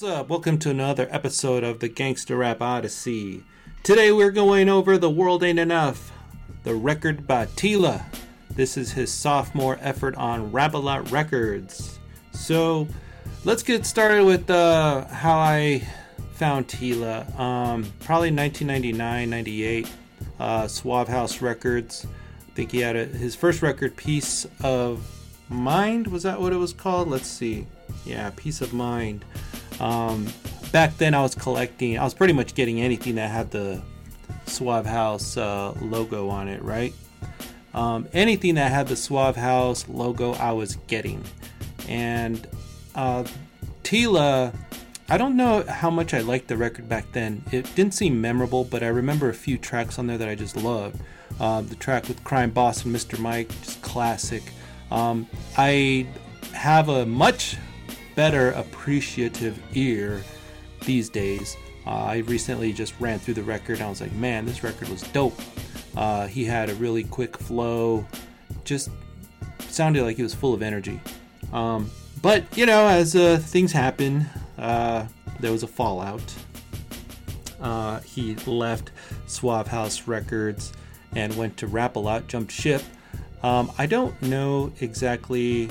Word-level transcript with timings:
What's 0.00 0.12
up? 0.12 0.28
Welcome 0.28 0.58
to 0.60 0.70
another 0.70 1.08
episode 1.10 1.64
of 1.64 1.80
the 1.80 1.88
Gangsta 1.88 2.38
Rap 2.38 2.62
Odyssey. 2.62 3.42
Today 3.82 4.12
we're 4.12 4.30
going 4.30 4.68
over 4.68 4.96
The 4.96 5.10
World 5.10 5.42
Ain't 5.42 5.58
Enough, 5.58 6.12
the 6.62 6.76
record 6.76 7.26
by 7.26 7.46
Tela. 7.56 8.06
This 8.48 8.76
is 8.76 8.92
his 8.92 9.12
sophomore 9.12 9.76
effort 9.80 10.14
on 10.14 10.52
Rap 10.52 10.74
A 10.74 10.78
Lot 10.78 11.10
Records. 11.10 11.98
So 12.30 12.86
let's 13.44 13.64
get 13.64 13.84
started 13.84 14.24
with 14.24 14.48
uh, 14.48 15.08
how 15.08 15.36
I 15.36 15.82
found 16.34 16.68
Tela. 16.68 17.26
Um, 17.36 17.82
probably 17.98 18.30
1999, 18.30 19.28
98, 19.28 19.90
uh, 20.38 20.68
Suave 20.68 21.08
House 21.08 21.42
Records. 21.42 22.06
I 22.46 22.52
think 22.52 22.70
he 22.70 22.78
had 22.78 22.94
a, 22.94 23.04
his 23.04 23.34
first 23.34 23.62
record, 23.62 23.96
Piece 23.96 24.46
of 24.62 25.04
Mind. 25.48 26.06
Was 26.06 26.22
that 26.22 26.40
what 26.40 26.52
it 26.52 26.56
was 26.56 26.72
called? 26.72 27.08
Let's 27.08 27.26
see. 27.26 27.66
Yeah, 28.04 28.30
Piece 28.36 28.60
of 28.60 28.72
Mind. 28.72 29.24
Um, 29.80 30.26
back 30.72 30.96
then, 30.98 31.14
I 31.14 31.22
was 31.22 31.34
collecting. 31.34 31.98
I 31.98 32.04
was 32.04 32.14
pretty 32.14 32.32
much 32.32 32.54
getting 32.54 32.80
anything 32.80 33.16
that 33.16 33.30
had 33.30 33.50
the 33.50 33.82
Suave 34.46 34.86
House 34.86 35.36
uh, 35.36 35.72
logo 35.80 36.28
on 36.28 36.48
it, 36.48 36.62
right? 36.62 36.92
Um, 37.74 38.08
anything 38.12 38.54
that 38.56 38.72
had 38.72 38.88
the 38.88 38.96
Suave 38.96 39.36
House 39.36 39.88
logo, 39.88 40.32
I 40.34 40.52
was 40.52 40.76
getting. 40.86 41.22
And 41.88 42.46
uh, 42.94 43.24
Tela, 43.82 44.52
I 45.08 45.16
don't 45.16 45.36
know 45.36 45.62
how 45.62 45.90
much 45.90 46.12
I 46.12 46.20
liked 46.20 46.48
the 46.48 46.56
record 46.56 46.88
back 46.88 47.12
then. 47.12 47.42
It 47.52 47.74
didn't 47.74 47.94
seem 47.94 48.20
memorable, 48.20 48.64
but 48.64 48.82
I 48.82 48.88
remember 48.88 49.28
a 49.28 49.34
few 49.34 49.58
tracks 49.58 49.98
on 49.98 50.06
there 50.06 50.18
that 50.18 50.28
I 50.28 50.34
just 50.34 50.56
loved. 50.56 51.00
Uh, 51.38 51.60
the 51.60 51.76
track 51.76 52.08
with 52.08 52.22
Crime 52.24 52.50
Boss 52.50 52.84
and 52.84 52.94
Mr. 52.94 53.18
Mike, 53.18 53.48
just 53.62 53.80
classic. 53.80 54.42
Um, 54.90 55.28
I 55.56 56.06
have 56.52 56.88
a 56.88 57.06
much 57.06 57.56
better 58.18 58.50
appreciative 58.50 59.62
ear 59.74 60.20
these 60.84 61.08
days. 61.08 61.56
Uh, 61.86 61.90
I 61.90 62.16
recently 62.26 62.72
just 62.72 62.92
ran 62.98 63.20
through 63.20 63.34
the 63.34 63.44
record 63.44 63.76
and 63.76 63.84
I 63.84 63.88
was 63.88 64.00
like, 64.00 64.10
man, 64.14 64.44
this 64.44 64.64
record 64.64 64.88
was 64.88 65.02
dope. 65.02 65.40
Uh, 65.96 66.26
he 66.26 66.44
had 66.44 66.68
a 66.68 66.74
really 66.74 67.04
quick 67.04 67.38
flow, 67.38 68.04
just 68.64 68.90
sounded 69.68 70.02
like 70.02 70.16
he 70.16 70.24
was 70.24 70.34
full 70.34 70.52
of 70.52 70.62
energy. 70.62 71.00
Um, 71.52 71.92
but, 72.20 72.42
you 72.58 72.66
know, 72.66 72.88
as 72.88 73.14
uh, 73.14 73.38
things 73.40 73.70
happen, 73.70 74.26
uh, 74.58 75.06
there 75.38 75.52
was 75.52 75.62
a 75.62 75.68
fallout. 75.68 76.34
Uh, 77.60 78.00
he 78.00 78.34
left 78.46 78.90
Suave 79.28 79.68
House 79.68 80.08
Records 80.08 80.72
and 81.14 81.36
went 81.36 81.56
to 81.58 81.68
Rap 81.68 81.94
A 81.94 82.00
Lot, 82.00 82.26
jumped 82.26 82.50
ship. 82.50 82.82
Um, 83.44 83.70
I 83.78 83.86
don't 83.86 84.20
know 84.22 84.72
exactly 84.80 85.68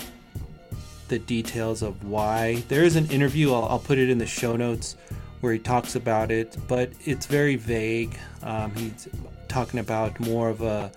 the 1.08 1.19
details 1.19 1.81
of 1.81 2.03
why. 2.03 2.63
There 2.67 2.83
is 2.83 2.95
an 2.95 3.09
interview, 3.09 3.53
I'll, 3.53 3.66
I'll, 3.66 3.80
put 3.80 3.97
it 3.97 4.09
in 4.09 4.17
the 4.17 4.25
show 4.25 4.55
notes, 4.55 4.95
where 5.41 5.53
he 5.53 5.59
talks 5.59 5.95
about 5.95 6.31
it, 6.31 6.58
but 6.67 6.91
it's 7.05 7.25
very 7.25 7.55
vague. 7.55 8.17
Um, 8.44 8.73
he's 8.75 9.08
talking 9.47 9.80
about 9.80 10.19
more 10.19 10.50
of 10.50 10.61
a 10.61 10.91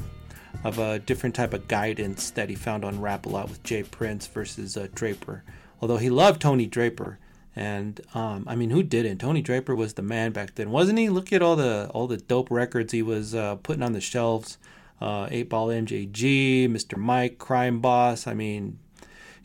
of 0.62 0.78
a 0.78 0.98
different 0.98 1.34
type 1.34 1.54
of 1.54 1.66
guidance 1.68 2.30
that 2.32 2.50
he 2.50 2.54
found 2.54 2.84
on 2.84 3.00
Rap 3.00 3.24
a 3.24 3.28
Lot 3.30 3.48
with 3.48 3.62
J. 3.62 3.82
Prince 3.82 4.26
versus 4.26 4.76
uh, 4.76 4.88
Draper. 4.94 5.42
Although 5.80 5.96
he 5.96 6.10
loved 6.10 6.42
Tony 6.42 6.66
Draper, 6.66 7.18
and 7.56 8.00
um, 8.14 8.44
I 8.46 8.56
mean, 8.56 8.70
who 8.70 8.82
didn't? 8.82 9.18
Tony 9.18 9.42
Draper 9.42 9.74
was 9.74 9.94
the 9.94 10.02
man 10.02 10.32
back 10.32 10.54
then, 10.54 10.70
wasn't 10.70 10.98
he? 10.98 11.08
Look 11.08 11.32
at 11.32 11.42
all 11.42 11.56
the 11.56 11.90
all 11.94 12.06
the 12.06 12.18
dope 12.18 12.50
records 12.50 12.92
he 12.92 13.02
was 13.02 13.34
uh, 13.34 13.56
putting 13.56 13.82
on 13.82 13.92
the 13.92 14.00
shelves. 14.00 14.58
Uh, 15.00 15.26
8 15.30 15.48
Ball 15.48 15.68
MJG, 15.68 16.68
Mr. 16.68 16.98
Mike, 16.98 17.38
Crime 17.38 17.80
Boss. 17.80 18.26
I 18.26 18.34
mean, 18.34 18.78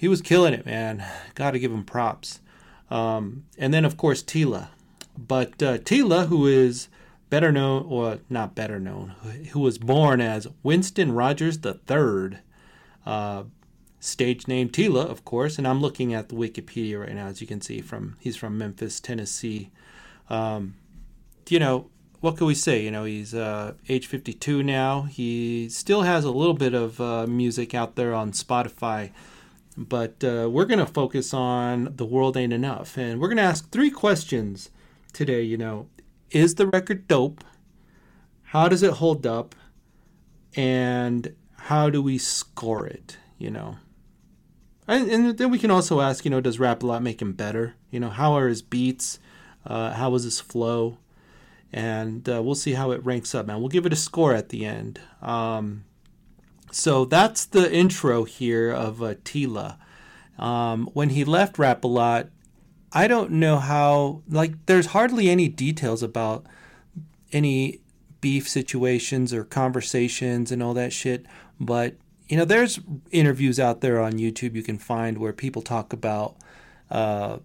he 0.05 0.07
was 0.07 0.21
killing 0.21 0.53
it, 0.53 0.67
man. 0.67 1.03
Got 1.33 1.51
to 1.51 1.59
give 1.59 1.71
him 1.71 1.83
props. 1.83 2.39
Um, 2.91 3.45
and 3.57 3.73
then, 3.73 3.85
of 3.85 3.97
course, 3.97 4.21
Tela. 4.21 4.69
But 5.17 5.63
uh, 5.63 5.79
Tela, 5.79 6.27
who 6.27 6.45
is 6.45 6.89
better 7.31 7.51
known, 7.51 7.87
or 7.89 8.19
not 8.29 8.53
better 8.53 8.79
known, 8.79 9.15
who 9.53 9.61
was 9.61 9.79
born 9.79 10.21
as 10.21 10.47
Winston 10.61 11.13
Rogers 11.13 11.57
III, 11.65 12.37
uh, 13.03 13.45
stage 13.99 14.47
name 14.47 14.69
Tela, 14.69 15.01
of 15.01 15.25
course. 15.25 15.57
And 15.57 15.67
I'm 15.67 15.81
looking 15.81 16.13
at 16.13 16.29
the 16.29 16.35
Wikipedia 16.35 16.99
right 16.99 17.15
now, 17.15 17.25
as 17.25 17.41
you 17.41 17.47
can 17.47 17.59
see. 17.59 17.81
From 17.81 18.15
he's 18.19 18.37
from 18.37 18.59
Memphis, 18.59 18.99
Tennessee. 18.99 19.71
Um, 20.29 20.75
you 21.49 21.57
know, 21.57 21.89
what 22.19 22.37
can 22.37 22.45
we 22.45 22.53
say? 22.53 22.83
You 22.83 22.91
know, 22.91 23.05
he's 23.05 23.33
uh, 23.33 23.73
age 23.89 24.05
52 24.05 24.61
now. 24.61 25.01
He 25.01 25.67
still 25.69 26.03
has 26.03 26.25
a 26.25 26.31
little 26.31 26.53
bit 26.53 26.75
of 26.75 27.01
uh, 27.01 27.25
music 27.25 27.73
out 27.73 27.95
there 27.95 28.13
on 28.13 28.33
Spotify. 28.33 29.09
But 29.77 30.23
uh, 30.23 30.49
we're 30.49 30.65
going 30.65 30.79
to 30.79 30.85
focus 30.85 31.33
on 31.33 31.93
The 31.95 32.05
World 32.05 32.37
Ain't 32.37 32.53
Enough. 32.53 32.97
And 32.97 33.19
we're 33.19 33.27
going 33.27 33.37
to 33.37 33.43
ask 33.43 33.69
three 33.71 33.91
questions 33.91 34.69
today. 35.11 35.41
You 35.41 35.57
know, 35.57 35.87
is 36.31 36.55
the 36.55 36.67
record 36.67 37.07
dope? 37.07 37.43
How 38.43 38.69
does 38.69 38.83
it 38.83 38.93
hold 38.93 39.25
up? 39.25 39.55
And 40.55 41.35
how 41.57 41.89
do 41.89 42.01
we 42.01 42.17
score 42.17 42.87
it? 42.87 43.17
You 43.37 43.51
know, 43.51 43.77
and, 44.87 45.09
and 45.09 45.37
then 45.37 45.49
we 45.49 45.59
can 45.59 45.71
also 45.71 45.99
ask, 45.99 46.25
you 46.25 46.31
know, 46.31 46.41
does 46.41 46.59
Rap 46.59 46.83
a 46.83 46.85
Lot 46.85 47.01
make 47.01 47.21
him 47.21 47.33
better? 47.33 47.75
You 47.89 47.99
know, 47.99 48.09
how 48.09 48.33
are 48.33 48.47
his 48.47 48.61
beats? 48.61 49.19
Uh, 49.65 49.93
how 49.93 50.11
was 50.11 50.23
his 50.23 50.39
flow? 50.39 50.97
And 51.73 52.29
uh, 52.29 52.41
we'll 52.43 52.55
see 52.55 52.73
how 52.73 52.91
it 52.91 53.03
ranks 53.03 53.33
up, 53.33 53.47
man. 53.47 53.59
We'll 53.59 53.69
give 53.69 53.85
it 53.85 53.93
a 53.93 53.97
score 53.97 54.33
at 54.33 54.49
the 54.49 54.65
end. 54.65 54.99
Um, 55.21 55.84
so 56.75 57.05
that's 57.05 57.45
the 57.45 57.73
intro 57.73 58.25
here 58.25 58.69
of 58.69 59.01
uh, 59.01 59.15
Tela. 59.23 59.79
Um, 60.37 60.89
when 60.91 61.11
he 61.11 61.23
left 61.23 61.57
Rap 61.57 61.85
a 61.85 61.87
Lot, 61.87 62.27
I 62.91 63.07
don't 63.07 63.31
know 63.31 63.59
how, 63.59 64.23
like, 64.27 64.65
there's 64.65 64.87
hardly 64.87 65.29
any 65.29 65.47
details 65.47 66.03
about 66.03 66.45
any 67.31 67.79
beef 68.19 68.49
situations 68.49 69.33
or 69.33 69.45
conversations 69.45 70.51
and 70.51 70.61
all 70.61 70.73
that 70.73 70.91
shit. 70.91 71.25
But, 71.61 71.95
you 72.27 72.35
know, 72.35 72.43
there's 72.43 72.81
interviews 73.09 73.57
out 73.57 73.79
there 73.79 74.01
on 74.01 74.15
YouTube 74.15 74.53
you 74.53 74.61
can 74.61 74.77
find 74.77 75.17
where 75.17 75.31
people 75.31 75.61
talk 75.61 75.93
about 75.93 76.35
uh, 76.91 77.37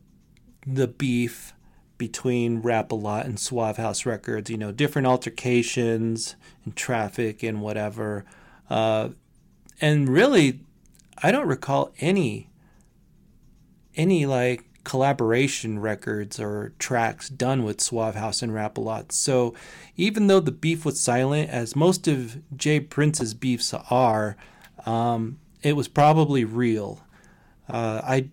the 0.66 0.88
beef 0.88 1.54
between 1.98 2.62
Rap 2.62 2.90
a 2.90 2.96
Lot 2.96 3.26
and 3.26 3.38
Suave 3.38 3.76
House 3.76 4.04
Records, 4.04 4.50
you 4.50 4.58
know, 4.58 4.72
different 4.72 5.06
altercations 5.06 6.34
and 6.64 6.74
traffic 6.74 7.44
and 7.44 7.60
whatever. 7.60 8.24
Uh, 8.70 9.10
and 9.80 10.08
really, 10.08 10.60
I 11.22 11.32
don't 11.32 11.48
recall 11.48 11.92
any 12.00 12.48
any 13.96 14.24
like 14.24 14.64
collaboration 14.84 15.78
records 15.78 16.40
or 16.40 16.72
tracks 16.78 17.28
done 17.28 17.64
with 17.64 17.80
Suave 17.80 18.14
House 18.14 18.40
and 18.40 18.54
Rap 18.54 18.78
a 18.78 18.80
Lot. 18.80 19.12
So 19.12 19.54
even 19.96 20.26
though 20.26 20.40
the 20.40 20.52
beef 20.52 20.84
was 20.84 20.98
silent, 20.98 21.50
as 21.50 21.76
most 21.76 22.08
of 22.08 22.40
J. 22.56 22.80
Prince's 22.80 23.34
beefs 23.34 23.74
are, 23.74 24.36
um, 24.86 25.38
it 25.62 25.76
was 25.76 25.88
probably 25.88 26.44
real. 26.44 27.04
Uh, 27.68 28.00
I 28.04 28.28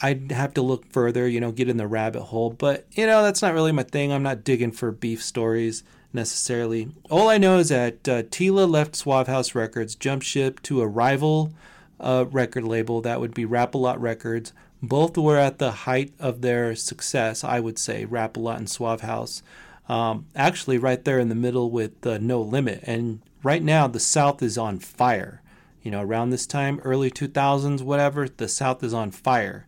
I'd 0.00 0.30
have 0.30 0.54
to 0.54 0.62
look 0.62 0.86
further, 0.92 1.26
you 1.26 1.40
know, 1.40 1.50
get 1.50 1.68
in 1.68 1.76
the 1.76 1.88
rabbit 1.88 2.22
hole. 2.22 2.50
But 2.50 2.86
you 2.92 3.06
know, 3.06 3.22
that's 3.22 3.42
not 3.42 3.54
really 3.54 3.72
my 3.72 3.82
thing. 3.82 4.12
I'm 4.12 4.22
not 4.22 4.44
digging 4.44 4.72
for 4.72 4.92
beef 4.92 5.22
stories 5.22 5.82
necessarily. 6.12 6.90
All 7.10 7.28
I 7.28 7.38
know 7.38 7.58
is 7.58 7.68
that 7.68 8.08
uh, 8.08 8.22
Tela 8.30 8.64
left 8.64 8.96
Suave 8.96 9.26
House 9.26 9.54
Records, 9.54 9.94
jumped 9.94 10.26
ship 10.26 10.62
to 10.62 10.80
a 10.80 10.86
rival 10.86 11.52
uh, 12.00 12.24
record 12.30 12.64
label 12.64 13.00
that 13.02 13.20
would 13.20 13.34
be 13.34 13.44
Rap 13.44 13.74
a 13.74 13.78
Lot 13.78 14.00
Records. 14.00 14.52
Both 14.82 15.18
were 15.18 15.36
at 15.36 15.58
the 15.58 15.72
height 15.72 16.12
of 16.18 16.40
their 16.40 16.74
success, 16.76 17.42
I 17.42 17.60
would 17.60 17.78
say, 17.78 18.04
Rap 18.04 18.36
a 18.36 18.40
Lot 18.40 18.58
and 18.58 18.70
Suave 18.70 19.00
House. 19.00 19.42
Um, 19.88 20.26
actually, 20.36 20.78
right 20.78 21.04
there 21.04 21.18
in 21.18 21.28
the 21.28 21.34
middle 21.34 21.70
with 21.70 22.06
uh, 22.06 22.18
No 22.18 22.40
Limit. 22.40 22.80
And 22.84 23.20
right 23.42 23.62
now, 23.62 23.86
the 23.86 24.00
South 24.00 24.42
is 24.42 24.56
on 24.58 24.78
fire. 24.78 25.42
You 25.82 25.90
know, 25.90 26.02
around 26.02 26.30
this 26.30 26.46
time, 26.46 26.80
early 26.84 27.10
2000s, 27.10 27.82
whatever, 27.82 28.28
the 28.28 28.48
South 28.48 28.84
is 28.84 28.92
on 28.92 29.10
fire. 29.10 29.66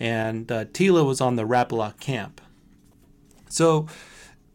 And 0.00 0.50
uh, 0.50 0.64
Tela 0.72 1.04
was 1.04 1.20
on 1.20 1.36
the 1.36 1.46
Rap 1.46 1.70
a 1.70 1.76
Lot 1.76 2.00
camp. 2.00 2.40
So, 3.48 3.86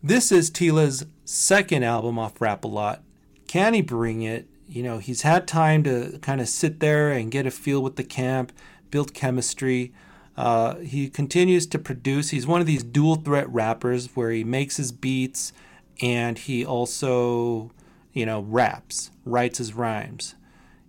this 0.03 0.31
is 0.31 0.51
Tela's 0.51 1.05
second 1.23 1.83
album 1.83 2.19
off 2.19 2.41
Rap 2.41 2.65
a 2.65 2.67
Lot. 2.67 3.01
Can 3.47 3.73
he 3.73 3.81
bring 3.81 4.21
it? 4.21 4.47
You 4.67 4.83
know, 4.83 4.97
he's 4.97 5.21
had 5.21 5.47
time 5.47 5.83
to 5.83 6.19
kind 6.21 6.41
of 6.41 6.50
sit 6.50 6.81
there 6.81 7.11
and 7.11 7.31
get 7.31 7.45
a 7.45 7.51
feel 7.51 7.81
with 7.81 7.95
the 7.95 8.03
camp, 8.03 8.51
build 8.91 9.13
chemistry. 9.13 9.94
Uh, 10.35 10.75
he 10.75 11.09
continues 11.09 11.65
to 11.67 11.79
produce. 11.79 12.31
He's 12.31 12.45
one 12.45 12.59
of 12.59 12.67
these 12.67 12.83
dual 12.83 13.15
threat 13.15 13.47
rappers 13.50 14.09
where 14.13 14.31
he 14.31 14.44
makes 14.44 14.77
his 14.77 14.91
beats 14.91 15.53
and 16.01 16.38
he 16.38 16.65
also, 16.65 17.71
you 18.11 18.25
know, 18.25 18.41
raps, 18.41 19.11
writes 19.23 19.59
his 19.59 19.73
rhymes. 19.73 20.35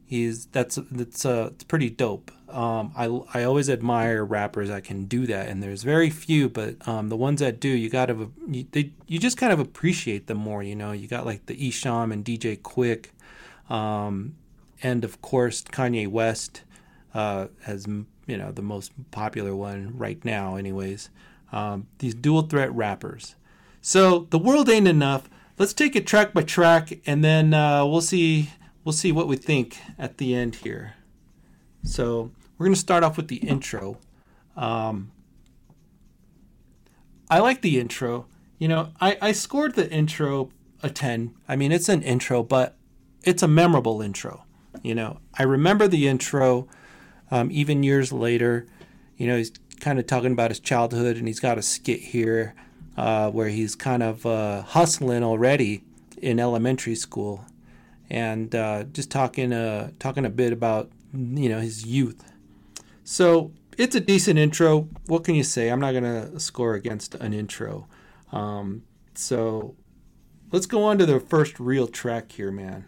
He's 0.06 0.46
that's 0.46 0.78
that's 0.90 1.24
uh, 1.24 1.50
it's 1.52 1.64
pretty 1.64 1.90
dope. 1.90 2.30
Um, 2.48 2.92
I, 2.96 3.06
I 3.36 3.44
always 3.44 3.68
admire 3.68 4.24
rappers 4.24 4.68
that 4.68 4.84
can 4.84 5.06
do 5.06 5.26
that, 5.26 5.48
and 5.48 5.62
there's 5.62 5.82
very 5.82 6.08
few, 6.10 6.48
but 6.48 6.86
um, 6.86 7.08
the 7.08 7.16
ones 7.16 7.40
that 7.40 7.58
do, 7.58 7.68
you 7.68 7.90
gotta 7.90 8.28
you, 8.48 8.66
they, 8.70 8.92
you 9.06 9.18
just 9.18 9.36
kind 9.36 9.52
of 9.52 9.58
appreciate 9.58 10.26
them 10.28 10.38
more. 10.38 10.62
You 10.62 10.76
know, 10.76 10.92
you 10.92 11.08
got 11.08 11.26
like 11.26 11.46
the 11.46 11.68
isham 11.68 12.12
and 12.12 12.24
DJ 12.24 12.60
Quik 12.60 13.06
um, 13.68 14.36
and 14.82 15.04
of 15.04 15.20
course 15.22 15.62
Kanye 15.62 16.08
West 16.08 16.62
uh, 17.14 17.46
as 17.66 17.86
you 17.86 18.36
know 18.36 18.52
the 18.52 18.62
most 18.62 18.92
popular 19.10 19.54
one 19.54 19.96
right 19.96 20.22
now, 20.24 20.56
anyways. 20.56 21.10
Um, 21.52 21.86
these 21.98 22.14
dual 22.14 22.42
threat 22.42 22.72
rappers. 22.74 23.36
So 23.80 24.26
the 24.30 24.38
world 24.38 24.68
ain't 24.68 24.88
enough. 24.88 25.28
Let's 25.56 25.72
take 25.72 25.94
it 25.94 26.06
track 26.06 26.32
by 26.32 26.42
track, 26.42 27.00
and 27.06 27.22
then 27.22 27.54
uh, 27.54 27.86
we'll 27.86 28.00
see 28.00 28.50
we'll 28.84 28.92
see 28.92 29.12
what 29.12 29.28
we 29.28 29.36
think 29.36 29.78
at 29.98 30.18
the 30.18 30.34
end 30.34 30.56
here. 30.56 30.94
So 31.82 32.30
we're 32.56 32.66
gonna 32.66 32.76
start 32.76 33.02
off 33.02 33.16
with 33.16 33.28
the 33.28 33.36
intro. 33.36 33.98
Um, 34.56 35.10
I 37.28 37.40
like 37.40 37.62
the 37.62 37.80
intro. 37.80 38.26
You 38.58 38.68
know, 38.68 38.90
I, 39.00 39.18
I 39.20 39.32
scored 39.32 39.74
the 39.74 39.90
intro 39.90 40.50
a 40.82 40.90
10. 40.90 41.34
I 41.48 41.56
mean, 41.56 41.72
it's 41.72 41.88
an 41.88 42.02
intro, 42.02 42.42
but 42.42 42.76
it's 43.22 43.42
a 43.42 43.48
memorable 43.48 44.00
intro. 44.02 44.44
You 44.82 44.94
know, 44.94 45.18
I 45.38 45.42
remember 45.42 45.88
the 45.88 46.06
intro 46.08 46.68
um, 47.30 47.50
even 47.50 47.82
years 47.82 48.12
later. 48.12 48.66
You 49.16 49.26
know, 49.26 49.36
he's 49.36 49.52
kind 49.80 49.98
of 49.98 50.06
talking 50.06 50.32
about 50.32 50.50
his 50.50 50.60
childhood, 50.60 51.16
and 51.16 51.26
he's 51.26 51.40
got 51.40 51.58
a 51.58 51.62
skit 51.62 52.00
here 52.00 52.54
uh, 52.96 53.30
where 53.30 53.48
he's 53.48 53.74
kind 53.74 54.02
of 54.02 54.24
uh, 54.26 54.62
hustling 54.62 55.22
already 55.22 55.82
in 56.18 56.38
elementary 56.38 56.94
school, 56.94 57.44
and 58.10 58.54
uh, 58.54 58.84
just 58.84 59.10
talking 59.10 59.52
uh, 59.52 59.90
talking 59.98 60.24
a 60.24 60.30
bit 60.30 60.52
about 60.52 60.90
you 61.12 61.48
know 61.48 61.60
his 61.60 61.86
youth. 61.86 62.22
So 63.04 63.52
it's 63.76 63.94
a 63.94 64.00
decent 64.00 64.38
intro. 64.38 64.88
What 65.06 65.24
can 65.24 65.34
you 65.34 65.44
say? 65.44 65.68
I'm 65.68 65.80
not 65.80 65.92
gonna 65.92 66.38
score 66.40 66.74
against 66.74 67.14
an 67.16 67.32
intro. 67.32 67.88
Um, 68.32 68.82
so 69.14 69.76
let's 70.52 70.66
go 70.66 70.84
on 70.84 70.98
to 70.98 71.06
the 71.06 71.20
first 71.20 71.60
real 71.60 71.86
track 71.86 72.32
here, 72.32 72.50
man. 72.50 72.86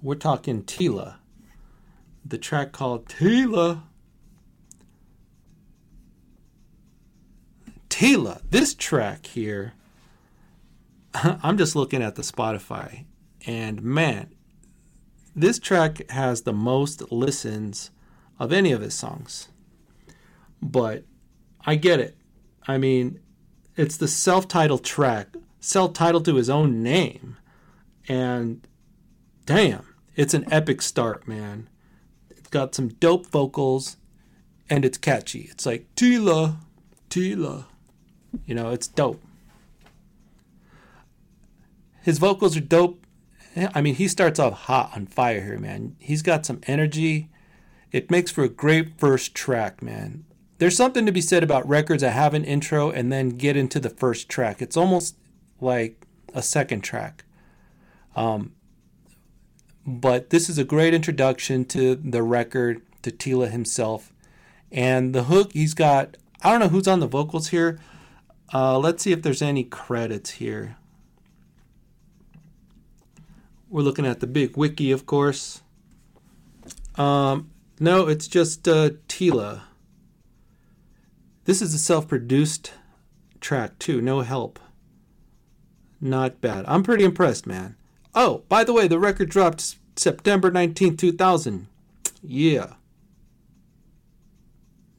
We're 0.00 0.16
talking 0.16 0.64
Tela. 0.64 1.20
The 2.24 2.38
track 2.38 2.72
called 2.72 3.08
Tela. 3.08 3.84
Tela. 7.88 8.40
This 8.50 8.74
track 8.74 9.26
here, 9.26 9.74
I'm 11.14 11.56
just 11.58 11.76
looking 11.76 12.02
at 12.02 12.16
the 12.16 12.22
Spotify, 12.22 13.04
and 13.46 13.82
man, 13.82 14.34
this 15.34 15.58
track 15.58 16.10
has 16.10 16.42
the 16.42 16.52
most 16.52 17.10
listens 17.10 17.90
of 18.38 18.52
any 18.52 18.72
of 18.72 18.80
his 18.80 18.94
songs. 18.94 19.48
But 20.60 21.04
I 21.64 21.76
get 21.76 22.00
it. 22.00 22.16
I 22.66 22.78
mean, 22.78 23.20
it's 23.76 23.96
the 23.96 24.08
self-titled 24.08 24.84
track, 24.84 25.28
self-titled 25.60 26.24
to 26.26 26.36
his 26.36 26.50
own 26.50 26.82
name. 26.82 27.36
And 28.08 28.66
damn, 29.46 29.86
it's 30.14 30.34
an 30.34 30.50
epic 30.52 30.82
start, 30.82 31.26
man. 31.26 31.68
It's 32.30 32.48
got 32.48 32.74
some 32.74 32.88
dope 32.88 33.26
vocals 33.26 33.96
and 34.68 34.84
it's 34.84 34.98
catchy. 34.98 35.48
It's 35.50 35.66
like 35.66 35.86
Tela, 35.96 36.58
Tela. 37.08 37.66
You 38.46 38.54
know, 38.54 38.70
it's 38.70 38.86
dope. 38.86 39.22
His 42.02 42.18
vocals 42.18 42.56
are 42.56 42.60
dope. 42.60 43.06
I 43.56 43.82
mean, 43.82 43.96
he 43.96 44.08
starts 44.08 44.38
off 44.38 44.52
hot 44.52 44.92
on 44.94 45.06
fire 45.06 45.42
here, 45.42 45.58
man. 45.58 45.96
He's 45.98 46.22
got 46.22 46.46
some 46.46 46.60
energy. 46.66 47.28
It 47.90 48.10
makes 48.10 48.30
for 48.30 48.44
a 48.44 48.48
great 48.48 48.98
first 48.98 49.34
track, 49.34 49.82
man. 49.82 50.24
There's 50.58 50.76
something 50.76 51.04
to 51.06 51.12
be 51.12 51.20
said 51.20 51.42
about 51.42 51.68
records 51.68 52.02
that 52.02 52.12
have 52.12 52.34
an 52.34 52.44
intro 52.44 52.90
and 52.90 53.12
then 53.12 53.30
get 53.30 53.56
into 53.56 53.80
the 53.80 53.90
first 53.90 54.28
track. 54.28 54.62
It's 54.62 54.76
almost 54.76 55.16
like 55.60 56.06
a 56.34 56.42
second 56.42 56.82
track. 56.82 57.24
Um, 58.16 58.52
but 59.86 60.30
this 60.30 60.48
is 60.48 60.58
a 60.58 60.64
great 60.64 60.94
introduction 60.94 61.64
to 61.66 61.96
the 61.96 62.22
record, 62.22 62.82
to 63.02 63.10
Tela 63.10 63.48
himself. 63.48 64.12
And 64.70 65.14
the 65.14 65.24
hook, 65.24 65.52
he's 65.52 65.74
got, 65.74 66.16
I 66.42 66.50
don't 66.50 66.60
know 66.60 66.68
who's 66.68 66.88
on 66.88 67.00
the 67.00 67.06
vocals 67.06 67.48
here. 67.48 67.80
Uh, 68.54 68.78
let's 68.78 69.02
see 69.02 69.12
if 69.12 69.22
there's 69.22 69.42
any 69.42 69.64
credits 69.64 70.30
here. 70.30 70.76
We're 73.72 73.80
looking 73.80 74.04
at 74.04 74.20
the 74.20 74.26
big 74.26 74.54
wiki, 74.54 74.92
of 74.92 75.06
course. 75.06 75.62
Um, 76.96 77.50
no, 77.80 78.06
it's 78.06 78.28
just 78.28 78.68
uh, 78.68 78.90
Tela. 79.08 79.62
This 81.46 81.62
is 81.62 81.72
a 81.72 81.78
self 81.78 82.06
produced 82.06 82.74
track, 83.40 83.78
too. 83.78 84.02
No 84.02 84.20
help. 84.20 84.60
Not 86.02 86.42
bad. 86.42 86.66
I'm 86.68 86.82
pretty 86.82 87.02
impressed, 87.02 87.46
man. 87.46 87.76
Oh, 88.14 88.42
by 88.50 88.62
the 88.62 88.74
way, 88.74 88.88
the 88.88 88.98
record 88.98 89.30
dropped 89.30 89.76
September 89.96 90.50
19, 90.50 90.98
2000. 90.98 91.66
Yeah. 92.22 92.74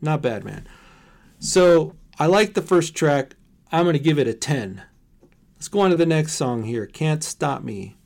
Not 0.02 0.24
bad, 0.24 0.44
man. 0.44 0.68
So, 1.38 1.94
I 2.18 2.26
like 2.26 2.56
the 2.56 2.62
first 2.64 2.96
track. 2.96 3.36
I'm 3.72 3.84
going 3.84 3.94
to 3.94 4.00
give 4.00 4.18
it 4.18 4.28
a 4.28 4.34
10. 4.34 4.82
Let's 5.58 5.68
go 5.68 5.82
on 5.82 5.92
to 5.92 5.96
the 5.96 6.08
next 6.08 6.34
song 6.34 6.64
here. 6.64 6.88
Can't 6.88 7.24
Stop 7.24 7.64
Me. 7.64 7.98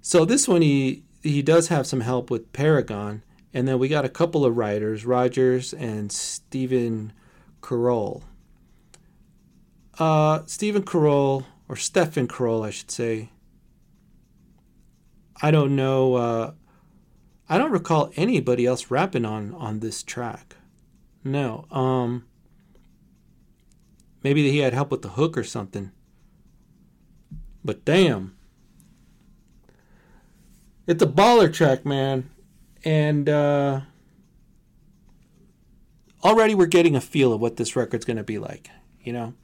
So, 0.00 0.24
this 0.24 0.48
one, 0.48 0.62
he, 0.62 1.04
he 1.22 1.42
does 1.42 1.68
have 1.68 1.86
some 1.86 2.00
help 2.00 2.30
with 2.30 2.52
Paragon. 2.52 3.22
And 3.52 3.66
then 3.66 3.78
we 3.78 3.88
got 3.88 4.04
a 4.04 4.10
couple 4.10 4.44
of 4.44 4.56
writers, 4.56 5.04
Rogers 5.04 5.72
and 5.72 6.12
Stephen 6.12 7.12
Carroll. 7.62 8.24
Uh, 9.98 10.42
Stephen 10.46 10.82
Carroll, 10.84 11.44
or 11.68 11.74
Stephen 11.74 12.28
Carroll, 12.28 12.62
I 12.62 12.70
should 12.70 12.90
say. 12.90 13.30
I 15.42 15.50
don't 15.50 15.74
know. 15.74 16.14
Uh, 16.14 16.52
I 17.48 17.58
don't 17.58 17.72
recall 17.72 18.12
anybody 18.16 18.66
else 18.66 18.90
rapping 18.90 19.24
on 19.24 19.54
on 19.54 19.80
this 19.80 20.02
track. 20.02 20.56
No. 21.24 21.66
Um. 21.70 22.26
Maybe 24.22 24.50
he 24.50 24.58
had 24.58 24.74
help 24.74 24.90
with 24.90 25.02
the 25.02 25.10
hook 25.10 25.36
or 25.36 25.44
something. 25.44 25.90
But 27.64 27.84
damn. 27.84 28.36
It's 30.88 31.02
a 31.02 31.06
baller 31.06 31.52
track, 31.52 31.86
man 31.86 32.30
and 32.84 33.28
uh, 33.28 33.80
already 36.22 36.54
we're 36.54 36.66
getting 36.66 36.96
a 36.96 37.00
feel 37.00 37.32
of 37.32 37.40
what 37.40 37.56
this 37.56 37.76
record's 37.76 38.04
going 38.04 38.16
to 38.16 38.24
be 38.24 38.38
like. 38.38 38.70
You 39.02 39.12
know, 39.12 39.34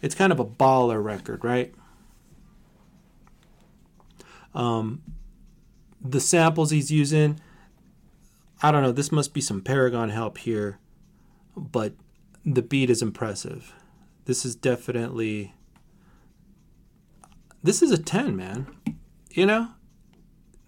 it's 0.00 0.14
kind 0.14 0.32
of 0.32 0.40
a 0.40 0.44
baller 0.44 1.02
record, 1.02 1.44
right? 1.44 1.74
Um, 4.54 5.02
the 6.00 6.20
samples 6.20 6.70
he's 6.70 6.90
using, 6.90 7.40
I 8.62 8.70
don't 8.72 8.82
know. 8.82 8.92
This 8.92 9.12
must 9.12 9.32
be 9.32 9.40
some 9.40 9.60
Paragon 9.60 10.10
help 10.10 10.38
here, 10.38 10.78
but 11.56 11.94
the 12.44 12.62
beat 12.62 12.90
is 12.90 13.02
impressive. 13.02 13.74
This 14.24 14.44
is 14.44 14.54
definitely. 14.54 15.54
This 17.62 17.82
is 17.82 17.90
a 17.90 17.98
10, 17.98 18.36
man. 18.36 18.66
You 19.30 19.46
know, 19.46 19.68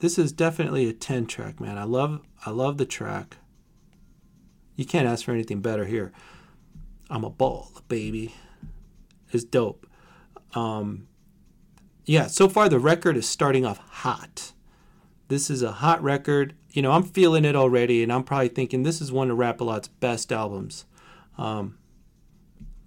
this 0.02 0.18
is 0.18 0.32
definitely 0.32 0.88
a 0.88 0.92
10 0.92 1.26
track, 1.26 1.61
man. 1.61 1.78
I 1.78 1.85
love 1.85 2.23
I 2.44 2.50
love 2.50 2.76
the 2.76 2.85
track. 2.85 3.37
You 4.75 4.85
can't 4.85 5.06
ask 5.06 5.25
for 5.25 5.30
anything 5.30 5.61
better 5.61 5.85
here. 5.85 6.11
I'm 7.09 7.23
a 7.23 7.30
ball, 7.30 7.71
baby. 7.87 8.35
It's 9.30 9.44
dope. 9.44 9.87
Um, 10.54 11.06
yeah, 12.04 12.26
so 12.26 12.49
far 12.49 12.68
the 12.68 12.80
record 12.80 13.16
is 13.16 13.28
starting 13.28 13.64
off 13.64 13.78
hot. 13.78 14.50
This 15.28 15.49
is 15.49 15.62
a 15.62 15.71
hot 15.71 16.02
record. 16.02 16.56
You 16.73 16.82
know, 16.82 16.90
I'm 16.90 17.04
feeling 17.04 17.44
it 17.44 17.54
already, 17.54 18.02
and 18.02 18.12
I'm 18.12 18.25
probably 18.25 18.49
thinking 18.49 18.82
this 18.82 19.00
is 19.00 19.12
one 19.12 19.30
of 19.30 19.38
Rap-A-Lot's 19.38 19.87
best 19.87 20.32
albums. 20.32 20.85
Um, 21.38 21.78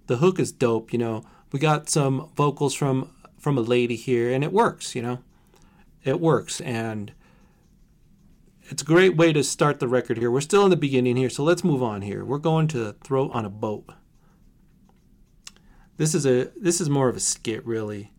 the 0.06 0.18
hook 0.18 0.38
is 0.38 0.52
dope. 0.52 0.92
You 0.92 0.98
know, 0.98 1.24
we 1.50 1.60
got 1.60 1.88
some 1.88 2.28
vocals 2.36 2.74
from 2.74 3.10
from 3.38 3.56
a 3.56 3.62
lady 3.62 3.96
here, 3.96 4.30
and 4.30 4.44
it 4.44 4.52
works. 4.52 4.94
You 4.94 5.00
know, 5.00 5.18
it 6.06 6.20
works 6.20 6.60
and 6.62 7.12
it's 8.68 8.82
a 8.82 8.86
great 8.86 9.16
way 9.16 9.32
to 9.32 9.44
start 9.44 9.78
the 9.78 9.88
record 9.88 10.18
here. 10.18 10.30
We're 10.30 10.40
still 10.40 10.64
in 10.64 10.70
the 10.70 10.76
beginning 10.76 11.16
here, 11.16 11.30
so 11.30 11.44
let's 11.44 11.62
move 11.62 11.82
on 11.82 12.02
here. 12.02 12.24
We're 12.24 12.38
going 12.38 12.66
to 12.68 12.94
throw 13.04 13.28
on 13.30 13.44
a 13.44 13.50
boat. 13.50 13.90
This 15.98 16.14
is 16.14 16.26
a 16.26 16.50
this 16.56 16.80
is 16.80 16.90
more 16.90 17.08
of 17.08 17.16
a 17.16 17.20
skit 17.20 17.64
really. 17.66 18.12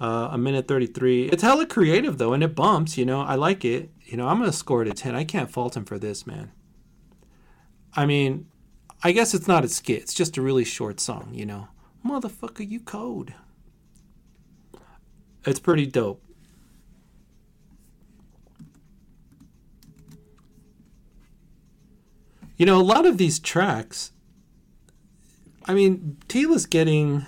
Uh, 0.00 0.28
a 0.30 0.38
minute 0.38 0.68
33. 0.68 1.24
It's 1.24 1.42
hella 1.42 1.66
creative 1.66 2.18
though, 2.18 2.32
and 2.32 2.42
it 2.42 2.54
bumps, 2.54 2.96
you 2.96 3.04
know. 3.04 3.22
I 3.22 3.34
like 3.34 3.64
it. 3.64 3.90
You 4.04 4.16
know, 4.16 4.28
I'm 4.28 4.38
gonna 4.38 4.52
score 4.52 4.82
it 4.82 4.88
a 4.88 4.92
10. 4.92 5.14
I 5.14 5.24
can't 5.24 5.50
fault 5.50 5.76
him 5.76 5.84
for 5.84 5.98
this, 5.98 6.26
man. 6.26 6.52
I 7.94 8.06
mean, 8.06 8.46
I 9.02 9.12
guess 9.12 9.34
it's 9.34 9.48
not 9.48 9.64
a 9.64 9.68
skit, 9.68 10.02
it's 10.02 10.14
just 10.14 10.36
a 10.36 10.42
really 10.42 10.64
short 10.64 11.00
song, 11.00 11.30
you 11.32 11.46
know. 11.46 11.68
Motherfucker, 12.04 12.68
you 12.68 12.80
code. 12.80 13.34
It's 15.44 15.60
pretty 15.60 15.86
dope. 15.86 16.22
You 22.58 22.66
know, 22.66 22.78
a 22.78 22.82
lot 22.82 23.06
of 23.06 23.16
these 23.16 23.38
tracks, 23.38 24.12
I 25.64 25.72
mean, 25.74 26.18
Tela's 26.28 26.66
getting, 26.66 27.24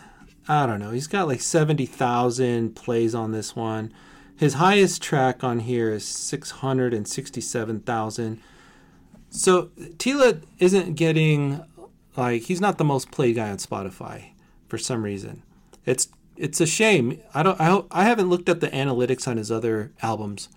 I 0.49 0.67
don't 0.67 0.81
know, 0.81 0.91
he's 0.91 1.07
got 1.07 1.29
like 1.29 1.41
70,000 1.41 2.77
plays 2.77 3.15
on 3.15 3.33
this 3.33 3.57
one. 3.57 3.93
His 4.37 4.55
highest 4.55 5.03
track 5.03 5.43
on 5.45 5.61
here 5.61 5.93
is 5.93 6.05
667,000. 6.05 8.41
So 9.31 9.71
Tela 9.99 10.41
isn't 10.59 10.95
getting 10.95 11.63
Like 12.17 12.43
he's 12.43 12.61
not 12.61 12.79
the 12.79 12.85
most 12.85 13.11
played 13.11 13.37
guy 13.37 13.51
on 13.51 13.59
Spotify 13.59 14.31
for 14.69 14.79
some 14.79 15.03
reason. 15.05 15.43
It's 15.87 16.09
it's 16.37 16.61
a 16.61 16.67
shame. 16.67 17.21
I 17.35 17.43
don't 17.43 17.61
I 17.61 17.83
I 17.91 18.05
haven't 18.05 18.29
looked 18.29 18.49
at 18.49 18.61
the 18.61 18.69
analytics 18.69 19.29
on 19.29 19.37
his 19.37 19.51
other 19.51 19.93
albums, 20.03 20.49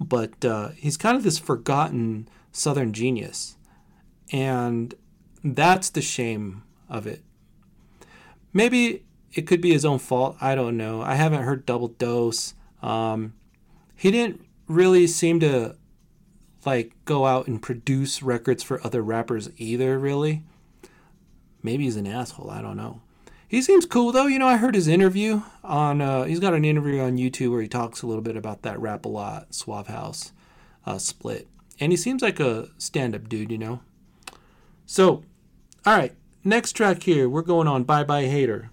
but 0.00 0.44
uh, 0.44 0.70
he's 0.70 0.96
kind 0.96 1.16
of 1.16 1.22
this 1.22 1.38
forgotten 1.38 2.28
Southern 2.52 2.92
genius, 2.92 3.56
and 4.32 4.94
that's 5.44 5.90
the 5.90 6.00
shame 6.00 6.62
of 6.88 7.06
it. 7.06 7.22
Maybe 8.52 9.04
it 9.32 9.42
could 9.46 9.60
be 9.60 9.72
his 9.72 9.84
own 9.84 9.98
fault. 9.98 10.36
I 10.40 10.54
don't 10.54 10.76
know. 10.76 11.02
I 11.02 11.14
haven't 11.14 11.42
heard 11.42 11.66
Double 11.66 11.88
Dose. 11.88 12.54
Um, 12.82 13.34
he 13.94 14.10
didn't 14.10 14.44
really 14.66 15.06
seem 15.06 15.40
to 15.40 15.76
like 16.64 16.92
go 17.04 17.26
out 17.26 17.46
and 17.46 17.60
produce 17.60 18.22
records 18.22 18.62
for 18.62 18.84
other 18.84 19.02
rappers 19.02 19.50
either. 19.56 19.98
Really, 19.98 20.42
maybe 21.62 21.84
he's 21.84 21.96
an 21.96 22.06
asshole. 22.06 22.50
I 22.50 22.62
don't 22.62 22.76
know. 22.76 23.00
He 23.46 23.60
seems 23.60 23.84
cool 23.84 24.12
though. 24.12 24.26
You 24.26 24.38
know, 24.38 24.48
I 24.48 24.56
heard 24.56 24.74
his 24.74 24.88
interview 24.88 25.42
on. 25.62 26.00
Uh, 26.00 26.24
he's 26.24 26.40
got 26.40 26.54
an 26.54 26.64
interview 26.64 27.00
on 27.00 27.16
YouTube 27.16 27.50
where 27.50 27.62
he 27.62 27.68
talks 27.68 28.02
a 28.02 28.06
little 28.06 28.22
bit 28.22 28.36
about 28.36 28.62
that 28.62 28.80
rap 28.80 29.04
a 29.04 29.08
lot 29.08 29.54
Suave 29.54 29.88
House 29.88 30.32
uh, 30.86 30.98
split, 30.98 31.48
and 31.80 31.92
he 31.92 31.96
seems 31.96 32.22
like 32.22 32.40
a 32.40 32.68
stand-up 32.78 33.28
dude. 33.28 33.50
You 33.50 33.58
know. 33.58 33.80
So, 34.86 35.24
all 35.86 35.96
right, 35.96 36.14
next 36.44 36.72
track 36.72 37.02
here. 37.02 37.28
We're 37.28 37.42
going 37.42 37.68
on 37.68 37.84
Bye 37.84 38.04
Bye 38.04 38.26
Hater. 38.26 38.70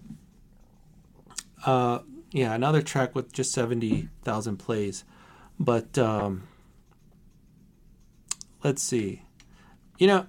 Uh, 1.66 2.00
yeah, 2.32 2.54
another 2.54 2.82
track 2.82 3.16
with 3.16 3.34
just 3.34 3.52
seventy 3.52 4.10
thousand 4.24 4.58
plays, 4.58 5.04
but 5.60 5.98
um, 5.98 6.48
let's 8.64 8.82
see. 8.82 9.24
You 9.98 10.08
know, 10.08 10.28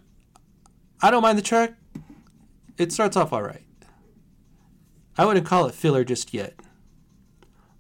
I 1.03 1.11
don't 1.11 1.23
mind 1.23 1.39
the 1.39 1.43
track. 1.43 1.75
It 2.79 2.93
starts 2.93 3.17
off 3.17 3.33
all 3.33 3.43
right. 3.43 3.65
I 5.19 5.25
wouldn't 5.27 5.47
call 5.47 5.67
it 5.67 5.75
filler 5.75 6.05
just 6.05 6.33
yet, 6.33 6.55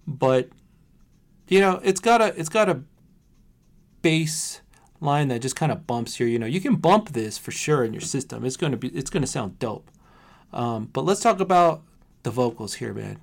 but 0.07 0.50
you 1.49 1.61
know, 1.61 1.80
it's 1.83 2.00
got 2.00 2.21
a 2.21 2.38
it's 2.38 2.49
got 2.49 2.69
a 2.69 2.83
bass 4.02 4.61
line 5.00 5.28
that 5.28 5.42
just 5.42 5.57
kind 5.57 5.73
of 5.73 5.87
bumps 5.87 6.16
here. 6.16 6.26
You 6.26 6.38
know, 6.38 6.47
you 6.47 6.61
can 6.61 6.76
bump 6.76 7.11
this 7.11 7.38
for 7.38 7.50
sure 7.50 7.85
in 7.85 7.92
your 7.92 8.00
system. 8.00 8.45
It's 8.45 8.57
gonna 8.57 8.76
be 8.76 8.88
it's 8.88 9.11
gonna 9.11 9.26
sound 9.26 9.59
dope. 9.59 9.90
Um, 10.52 10.88
but 10.92 11.04
let's 11.04 11.21
talk 11.21 11.40
about 11.40 11.83
the 12.23 12.30
vocals 12.30 12.75
here, 12.75 12.92
man. 12.92 13.21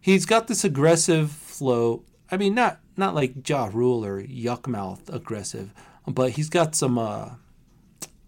He's 0.00 0.26
got 0.26 0.46
this 0.46 0.64
aggressive 0.64 1.30
flow. 1.30 2.04
I 2.30 2.36
mean, 2.36 2.54
not 2.54 2.80
not 2.96 3.14
like 3.14 3.48
Ja 3.48 3.70
Rule 3.72 4.04
or 4.04 4.22
Yukmouth 4.22 5.12
aggressive, 5.12 5.72
but 6.06 6.32
he's 6.32 6.48
got 6.48 6.74
some 6.74 6.98
uh, 6.98 7.30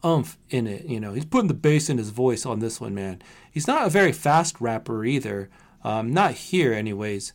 umph 0.03 0.39
in 0.51 0.67
it. 0.67 0.87
You 0.87 1.01
know, 1.01 1.13
he's 1.13 1.25
putting 1.25 1.49
the 1.49 1.55
bass 1.55 1.89
in 1.89 1.99
his 1.99 2.11
voice 2.11 2.45
on 2.45 2.59
this 2.61 2.81
one, 2.81 2.95
man. 2.95 3.23
He's 3.51 3.67
not 3.67 3.87
a 3.87 3.91
very 3.91 4.13
fast 4.13 4.61
rapper 4.61 5.05
either. 5.05 5.51
Um, 5.85 6.13
not 6.13 6.33
here, 6.33 6.73
anyways. 6.73 7.33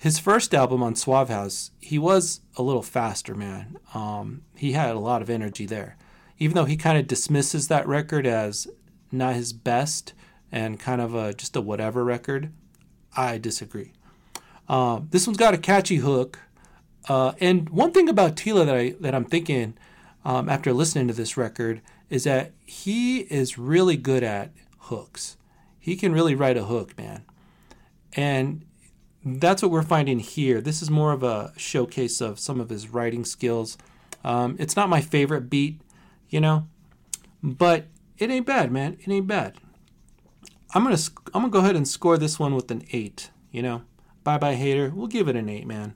His 0.00 0.18
first 0.18 0.54
album 0.54 0.82
on 0.82 0.94
Suave 0.94 1.28
House, 1.28 1.72
he 1.78 1.98
was 1.98 2.40
a 2.56 2.62
little 2.62 2.80
faster, 2.80 3.34
man. 3.34 3.76
Um, 3.92 4.40
he 4.56 4.72
had 4.72 4.96
a 4.96 4.98
lot 4.98 5.20
of 5.20 5.28
energy 5.28 5.66
there. 5.66 5.98
Even 6.38 6.54
though 6.54 6.64
he 6.64 6.78
kind 6.78 6.96
of 6.96 7.06
dismisses 7.06 7.68
that 7.68 7.86
record 7.86 8.26
as 8.26 8.66
not 9.12 9.34
his 9.34 9.52
best 9.52 10.14
and 10.50 10.80
kind 10.80 11.02
of 11.02 11.14
a, 11.14 11.34
just 11.34 11.54
a 11.54 11.60
whatever 11.60 12.02
record, 12.02 12.50
I 13.14 13.36
disagree. 13.36 13.92
Uh, 14.70 15.00
this 15.10 15.26
one's 15.26 15.36
got 15.36 15.52
a 15.52 15.58
catchy 15.58 15.96
hook. 15.96 16.38
Uh, 17.06 17.32
and 17.38 17.68
one 17.68 17.92
thing 17.92 18.08
about 18.08 18.38
Tela 18.38 18.64
that 18.64 18.74
I 18.74 18.94
that 19.00 19.14
I'm 19.14 19.26
thinking 19.26 19.76
um, 20.24 20.48
after 20.48 20.72
listening 20.72 21.08
to 21.08 21.14
this 21.14 21.36
record 21.36 21.82
is 22.08 22.24
that 22.24 22.52
he 22.64 23.18
is 23.18 23.58
really 23.58 23.98
good 23.98 24.22
at 24.22 24.50
hooks. 24.78 25.36
He 25.78 25.94
can 25.94 26.14
really 26.14 26.34
write 26.34 26.56
a 26.56 26.64
hook, 26.64 26.96
man. 26.96 27.26
And 28.14 28.64
that's 29.24 29.62
what 29.62 29.70
we're 29.70 29.82
finding 29.82 30.18
here. 30.18 30.60
This 30.60 30.82
is 30.82 30.90
more 30.90 31.12
of 31.12 31.22
a 31.22 31.52
showcase 31.56 32.20
of 32.20 32.38
some 32.38 32.60
of 32.60 32.70
his 32.70 32.88
writing 32.88 33.24
skills. 33.24 33.76
Um, 34.24 34.56
it's 34.58 34.76
not 34.76 34.88
my 34.88 35.00
favorite 35.00 35.50
beat, 35.50 35.80
you 36.28 36.40
know, 36.40 36.66
but 37.42 37.86
it 38.18 38.30
ain't 38.30 38.46
bad, 38.46 38.70
man. 38.70 38.96
It 39.00 39.10
ain't 39.10 39.26
bad. 39.26 39.56
I'm 40.74 40.84
gonna 40.84 40.98
I'm 41.34 41.42
gonna 41.42 41.50
go 41.50 41.60
ahead 41.60 41.76
and 41.76 41.86
score 41.86 42.16
this 42.16 42.38
one 42.38 42.54
with 42.54 42.70
an 42.70 42.84
eight. 42.92 43.30
You 43.50 43.62
know, 43.62 43.82
bye 44.22 44.38
bye 44.38 44.54
hater. 44.54 44.92
We'll 44.94 45.08
give 45.08 45.28
it 45.28 45.36
an 45.36 45.48
eight, 45.48 45.66
man. 45.66 45.94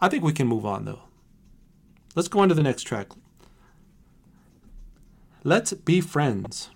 I 0.00 0.08
think 0.08 0.24
we 0.24 0.32
can 0.32 0.46
move 0.46 0.64
on 0.64 0.84
though. 0.84 1.02
Let's 2.14 2.28
go 2.28 2.40
on 2.40 2.48
to 2.48 2.54
the 2.54 2.62
next 2.62 2.84
track. 2.84 3.08
Let's 5.44 5.72
be 5.74 6.00
friends. 6.00 6.70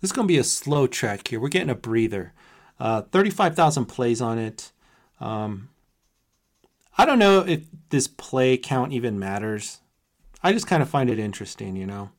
This 0.00 0.10
is 0.10 0.12
going 0.12 0.28
to 0.28 0.32
be 0.32 0.38
a 0.38 0.44
slow 0.44 0.86
track 0.86 1.28
here. 1.28 1.40
We're 1.40 1.48
getting 1.48 1.70
a 1.70 1.74
breather. 1.74 2.32
Uh, 2.78 3.02
35,000 3.02 3.86
plays 3.86 4.20
on 4.20 4.38
it. 4.38 4.70
Um, 5.20 5.70
I 6.96 7.04
don't 7.04 7.18
know 7.18 7.40
if 7.40 7.62
this 7.90 8.06
play 8.06 8.56
count 8.56 8.92
even 8.92 9.18
matters. 9.18 9.80
I 10.42 10.52
just 10.52 10.66
kind 10.66 10.82
of 10.82 10.88
find 10.88 11.10
it 11.10 11.18
interesting, 11.18 11.76
you 11.76 11.86
know. 11.86 12.10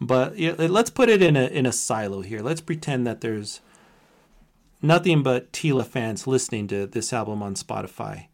But 0.00 0.38
yeah, 0.38 0.54
let's 0.56 0.90
put 0.90 1.10
it 1.10 1.22
in 1.22 1.36
a 1.36 1.46
in 1.46 1.66
a 1.66 1.72
silo 1.72 2.22
here. 2.22 2.40
Let's 2.40 2.62
pretend 2.62 3.06
that 3.06 3.20
there's 3.20 3.60
nothing 4.80 5.22
but 5.22 5.52
Tela 5.52 5.84
fans 5.84 6.26
listening 6.26 6.68
to 6.68 6.86
this 6.86 7.12
album 7.12 7.42
on 7.42 7.54
Spotify. 7.54 8.26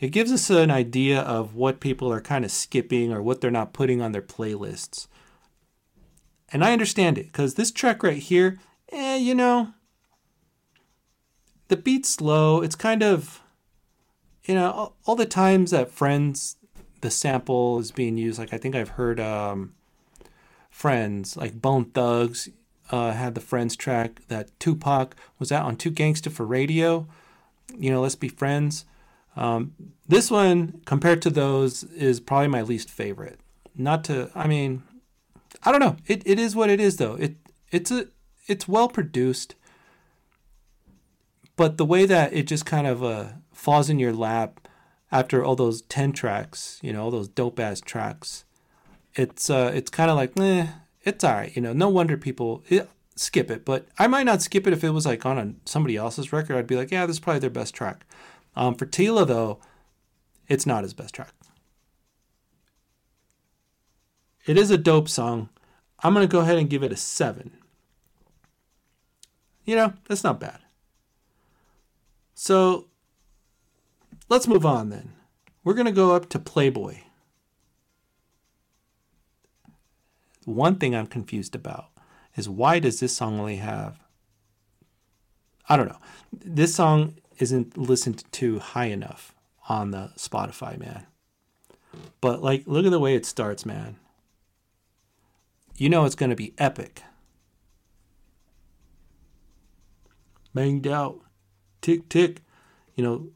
It 0.00 0.08
gives 0.08 0.32
us 0.32 0.50
an 0.50 0.72
idea 0.72 1.20
of 1.20 1.54
what 1.54 1.78
people 1.78 2.12
are 2.12 2.20
kind 2.20 2.44
of 2.44 2.50
skipping 2.50 3.12
or 3.12 3.22
what 3.22 3.40
they're 3.40 3.52
not 3.52 3.72
putting 3.72 4.02
on 4.02 4.10
their 4.10 4.22
playlists. 4.22 5.06
And 6.52 6.64
I 6.64 6.72
understand 6.72 7.18
it 7.18 7.26
because 7.26 7.54
this 7.54 7.70
track 7.70 8.02
right 8.02 8.18
here, 8.18 8.58
eh, 8.90 9.16
you 9.16 9.34
know, 9.34 9.72
the 11.68 11.76
beat's 11.76 12.10
slow. 12.10 12.60
It's 12.60 12.74
kind 12.74 13.02
of, 13.02 13.40
you 14.44 14.54
know, 14.54 14.70
all, 14.70 14.96
all 15.06 15.16
the 15.16 15.24
times 15.24 15.70
that 15.70 15.90
Friends, 15.90 16.56
the 17.00 17.10
sample 17.10 17.78
is 17.78 17.90
being 17.90 18.18
used. 18.18 18.38
Like 18.38 18.52
I 18.52 18.58
think 18.58 18.74
I've 18.74 18.90
heard 18.90 19.18
um, 19.18 19.74
Friends, 20.70 21.36
like 21.36 21.62
Bone 21.62 21.86
Thugs, 21.86 22.50
uh, 22.90 23.12
had 23.12 23.34
the 23.34 23.40
Friends 23.40 23.74
track 23.74 24.20
that 24.28 24.50
Tupac 24.60 25.16
was 25.38 25.50
out 25.50 25.64
on 25.64 25.76
Too 25.76 25.90
Gangsta 25.90 26.30
for 26.30 26.44
Radio. 26.44 27.08
You 27.74 27.90
know, 27.90 28.02
Let's 28.02 28.16
Be 28.16 28.28
Friends. 28.28 28.84
Um, 29.34 29.72
this 30.06 30.30
one, 30.30 30.82
compared 30.84 31.22
to 31.22 31.30
those, 31.30 31.84
is 31.84 32.20
probably 32.20 32.48
my 32.48 32.60
least 32.60 32.90
favorite. 32.90 33.40
Not 33.74 34.04
to, 34.04 34.30
I 34.34 34.46
mean, 34.46 34.82
I 35.64 35.70
don't 35.70 35.80
know. 35.80 35.96
It 36.06 36.22
it 36.26 36.38
is 36.38 36.56
what 36.56 36.70
it 36.70 36.80
is 36.80 36.96
though. 36.96 37.14
It 37.14 37.36
it's 37.70 37.90
a 37.90 38.08
it's 38.46 38.66
well 38.68 38.88
produced, 38.88 39.54
but 41.56 41.78
the 41.78 41.84
way 41.84 42.06
that 42.06 42.32
it 42.32 42.46
just 42.46 42.66
kind 42.66 42.86
of 42.86 43.02
uh, 43.04 43.26
falls 43.52 43.88
in 43.88 43.98
your 43.98 44.12
lap 44.12 44.68
after 45.10 45.44
all 45.44 45.54
those 45.54 45.82
ten 45.82 46.12
tracks, 46.12 46.80
you 46.82 46.92
know, 46.92 47.04
all 47.04 47.10
those 47.10 47.28
dope 47.28 47.60
ass 47.60 47.80
tracks, 47.80 48.44
it's 49.14 49.48
uh 49.50 49.70
it's 49.74 49.90
kind 49.90 50.10
of 50.10 50.16
like, 50.16 50.38
eh, 50.38 50.66
it's 51.04 51.22
all 51.24 51.34
right. 51.34 51.54
You 51.54 51.62
know, 51.62 51.72
no 51.72 51.88
wonder 51.88 52.16
people 52.16 52.64
it, 52.68 52.88
skip 53.14 53.50
it. 53.50 53.64
But 53.64 53.86
I 53.98 54.06
might 54.06 54.24
not 54.24 54.42
skip 54.42 54.66
it 54.66 54.72
if 54.72 54.82
it 54.82 54.90
was 54.90 55.06
like 55.06 55.24
on 55.24 55.38
a, 55.38 55.54
somebody 55.64 55.96
else's 55.96 56.32
record. 56.32 56.56
I'd 56.56 56.66
be 56.66 56.76
like, 56.76 56.90
yeah, 56.90 57.06
this 57.06 57.16
is 57.16 57.20
probably 57.20 57.40
their 57.40 57.50
best 57.50 57.74
track. 57.74 58.04
Um, 58.56 58.74
for 58.74 58.86
Tela 58.86 59.24
though, 59.24 59.60
it's 60.48 60.66
not 60.66 60.82
his 60.82 60.94
best 60.94 61.14
track. 61.14 61.32
It 64.46 64.58
is 64.58 64.70
a 64.70 64.78
dope 64.78 65.08
song. 65.08 65.48
I'm 66.02 66.14
going 66.14 66.26
to 66.26 66.32
go 66.32 66.40
ahead 66.40 66.58
and 66.58 66.68
give 66.68 66.82
it 66.82 66.92
a 66.92 66.96
7. 66.96 67.52
You 69.64 69.76
know, 69.76 69.92
that's 70.08 70.24
not 70.24 70.40
bad. 70.40 70.58
So 72.34 72.88
let's 74.28 74.48
move 74.48 74.66
on 74.66 74.90
then. 74.90 75.12
We're 75.62 75.74
going 75.74 75.86
to 75.86 75.92
go 75.92 76.14
up 76.16 76.28
to 76.30 76.40
Playboy. 76.40 76.98
One 80.44 80.74
thing 80.74 80.96
I'm 80.96 81.06
confused 81.06 81.54
about 81.54 81.86
is 82.34 82.48
why 82.48 82.80
does 82.80 82.98
this 82.98 83.16
song 83.16 83.38
only 83.38 83.56
have 83.56 84.00
I 85.68 85.76
don't 85.76 85.88
know. 85.88 86.00
This 86.32 86.74
song 86.74 87.14
isn't 87.38 87.78
listened 87.78 88.24
to 88.32 88.58
high 88.58 88.86
enough 88.86 89.32
on 89.68 89.92
the 89.92 90.10
Spotify, 90.16 90.76
man. 90.76 91.06
But 92.20 92.42
like 92.42 92.64
look 92.66 92.84
at 92.84 92.90
the 92.90 92.98
way 92.98 93.14
it 93.14 93.24
starts, 93.24 93.64
man 93.64 93.96
you 95.76 95.88
know 95.88 96.04
it's 96.04 96.14
going 96.14 96.30
to 96.30 96.36
be 96.36 96.54
epic. 96.58 97.02
Banged 100.54 100.86
out, 100.86 101.20
tick, 101.80 102.08
tick. 102.08 102.42
You 102.94 103.04
know, 103.04 103.28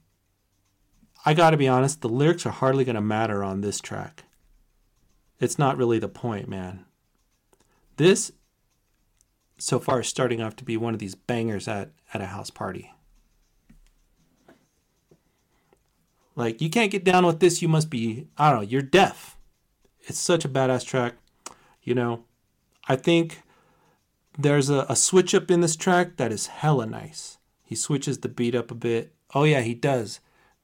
I 1.24 1.34
got 1.34 1.50
to 1.50 1.56
be 1.56 1.68
honest, 1.68 2.02
the 2.02 2.08
lyrics 2.08 2.46
are 2.46 2.50
hardly 2.50 2.84
going 2.84 2.94
to 2.94 3.00
matter 3.00 3.42
on 3.42 3.60
this 3.60 3.80
track. 3.80 4.24
It's 5.40 5.58
not 5.58 5.76
really 5.76 5.98
the 5.98 6.08
point, 6.08 6.48
man. 6.48 6.84
This, 7.96 8.32
so 9.58 9.78
far, 9.78 10.00
is 10.00 10.08
starting 10.08 10.42
off 10.42 10.56
to 10.56 10.64
be 10.64 10.76
one 10.76 10.94
of 10.94 11.00
these 11.00 11.14
bangers 11.14 11.66
at, 11.68 11.92
at 12.12 12.20
a 12.20 12.26
house 12.26 12.50
party. 12.50 12.92
Like 16.36 16.60
you 16.60 16.68
can't 16.68 16.92
get 16.92 17.02
down 17.02 17.24
with 17.24 17.40
this, 17.40 17.62
you 17.62 17.68
must 17.68 17.88
be 17.88 18.28
I 18.36 18.50
don't 18.50 18.60
know, 18.60 18.68
you're 18.68 18.82
deaf. 18.82 19.38
It's 20.02 20.18
such 20.18 20.44
a 20.44 20.48
badass 20.48 20.84
track. 20.84 21.14
You 21.86 21.94
know, 21.94 22.24
I 22.88 22.96
think 22.96 23.42
there's 24.36 24.68
a, 24.68 24.84
a 24.88 24.96
switch 24.96 25.34
up 25.34 25.50
in 25.52 25.60
this 25.60 25.76
track 25.76 26.16
that 26.16 26.32
is 26.32 26.48
hella 26.48 26.84
nice. 26.84 27.38
He 27.62 27.76
switches 27.76 28.18
the 28.18 28.28
beat 28.28 28.56
up 28.56 28.72
a 28.72 28.74
bit. 28.74 29.14
Oh 29.34 29.44
yeah, 29.44 29.60
he 29.60 29.72
does. 29.72 30.18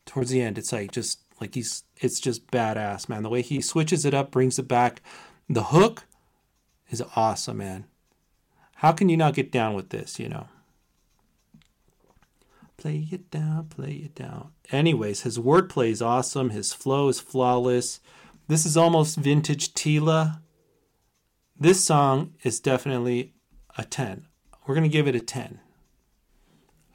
Towards 0.05 0.31
the 0.31 0.43
end, 0.43 0.59
it's 0.59 0.73
like 0.73 0.91
just 0.91 1.21
like 1.41 1.55
he's 1.55 1.85
it's 1.97 2.19
just 2.19 2.51
badass, 2.51 3.09
man. 3.09 3.23
The 3.23 3.29
way 3.29 3.41
he 3.41 3.61
switches 3.61 4.05
it 4.05 4.15
up, 4.15 4.33
brings 4.33 4.59
it 4.59 4.67
back. 4.67 5.01
The 5.49 5.63
hook 5.63 6.05
is 6.91 7.03
awesome, 7.15 7.59
man. 7.59 7.85
How 8.77 8.91
can 8.91 9.09
you 9.09 9.17
not 9.17 9.35
get 9.35 9.53
down 9.53 9.75
with 9.75 9.91
this, 9.91 10.19
you 10.19 10.29
know? 10.29 10.49
Play 12.77 13.07
it 13.13 13.31
down, 13.31 13.67
play 13.67 13.93
it 13.93 14.17
down. 14.17 14.51
Anyways, 14.73 15.21
his 15.21 15.39
wordplay 15.39 15.91
is 15.91 16.03
awesome. 16.03 16.51
His 16.51 16.73
flow 16.73 17.09
is 17.09 17.21
flawless. 17.21 18.01
This 18.49 18.67
is 18.67 18.77
almost 18.77 19.19
vintage 19.19 19.73
Tela. 19.75 20.43
This 21.63 21.85
song 21.85 22.35
is 22.43 22.59
definitely 22.59 23.35
a 23.79 23.85
10. 23.85 24.27
We're 24.67 24.75
going 24.75 24.83
to 24.83 24.93
give 24.93 25.07
it 25.07 25.15
a 25.15 25.21
10. 25.21 25.61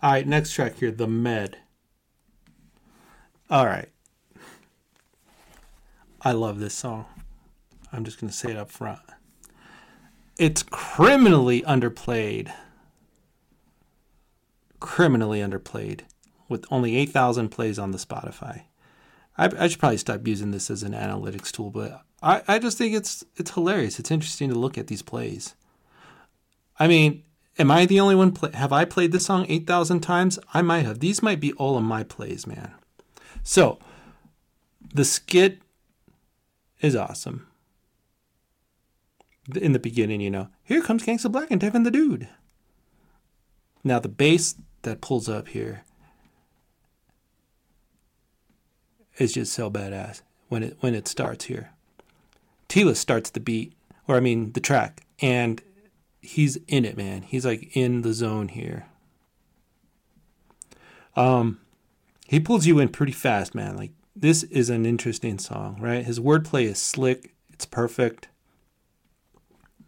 All 0.04 0.12
right, 0.12 0.28
next 0.28 0.52
track 0.52 0.76
here, 0.80 0.92
The 0.92 1.08
Med. 1.08 1.60
All 3.50 3.66
right. 3.66 3.88
I 6.22 6.34
love 6.34 6.60
this 6.60 6.74
song. 6.74 7.06
I'm 7.94 8.04
just 8.04 8.20
going 8.20 8.30
to 8.30 8.36
say 8.36 8.52
it 8.52 8.58
up 8.58 8.70
front. 8.70 9.00
It's 10.38 10.64
criminally 10.64 11.62
underplayed. 11.62 12.52
Criminally 14.82 15.40
underplayed 15.40 16.02
with 16.50 16.66
only 16.70 16.98
8,000 16.98 17.48
plays 17.48 17.80
on 17.80 17.92
the 17.92 17.98
Spotify. 17.98 18.64
I, 19.38 19.50
I, 19.58 19.68
should 19.70 19.80
probably 19.80 19.96
stop 19.96 20.28
using 20.28 20.52
this 20.52 20.70
as 20.70 20.84
an 20.84 20.92
analytics 20.92 21.54
tool, 21.54 21.70
but 21.70 22.02
I, 22.22 22.42
I 22.48 22.60
just 22.60 22.78
think 22.78 22.96
it's 22.96 23.24
it's 23.36 23.52
hilarious. 23.52 24.00
It's 24.00 24.12
interesting 24.12 24.50
to 24.50 24.56
look 24.56 24.78
at 24.78 24.88
these 24.88 25.02
plays. 25.02 25.56
I 26.80 26.88
mean, 26.88 27.24
am 27.58 27.72
I 27.72 27.86
the 27.86 28.00
only 28.00 28.16
one? 28.16 28.32
Play, 28.32 28.52
have 28.54 28.72
I 28.72 28.86
played 28.86 29.12
this 29.12 29.26
song 29.26 29.46
8,000 29.50 30.02
times? 30.02 30.40
I 30.54 30.62
might 30.62 30.86
have. 30.86 31.00
These 31.00 31.24
might 31.24 31.40
be 31.40 31.54
all 31.54 31.78
of 31.78 31.84
my 31.84 32.04
plays, 32.04 32.46
man. 32.46 32.72
So, 33.44 33.80
the 34.94 35.06
skit 35.06 35.60
is 36.82 36.96
awesome. 36.96 37.48
In 39.56 39.72
the 39.72 39.80
beginning, 39.80 40.22
you 40.22 40.30
know, 40.30 40.50
here 40.64 40.82
comes 40.82 41.04
Gangsta 41.04 41.32
Blac 41.32 41.48
and 41.50 41.62
Devin 41.62 41.84
the 41.84 41.92
Dude. 41.92 42.28
Now, 43.84 44.00
the 44.00 44.10
bass 44.10 44.56
that 44.82 45.02
pulls 45.02 45.30
up 45.30 45.48
here 45.50 45.84
is 49.18 49.34
just 49.34 49.54
so 49.54 49.72
badass 49.72 50.22
when 50.50 50.64
it 50.64 50.78
when 50.82 50.94
it 50.94 51.08
starts 51.08 51.46
here. 51.46 51.72
Tela 52.68 52.96
starts 52.96 53.30
the 53.30 53.40
beat, 53.40 53.74
or 54.08 54.16
I 54.16 54.20
mean 54.20 54.52
the 54.54 54.60
track, 54.60 55.06
and 55.22 55.62
he's 56.22 56.58
in 56.68 56.86
it, 56.86 56.98
man. 56.98 57.22
He's 57.22 57.46
like 57.46 57.76
in 57.76 58.02
the 58.02 58.14
zone 58.14 58.50
here. 58.50 58.88
Um, 61.16 61.60
he 62.28 62.40
pulls 62.40 62.66
you 62.66 62.80
in 62.80 62.90
pretty 62.90 63.14
fast, 63.14 63.56
man. 63.56 63.78
Like 63.78 63.92
this 64.16 64.44
is 64.44 64.70
an 64.70 64.86
interesting 64.86 65.40
song, 65.40 65.78
right? 65.80 66.06
His 66.06 66.20
wordplay 66.20 66.66
is 66.66 66.82
slick. 66.82 67.34
It's 67.52 67.66
perfect. 67.66 68.28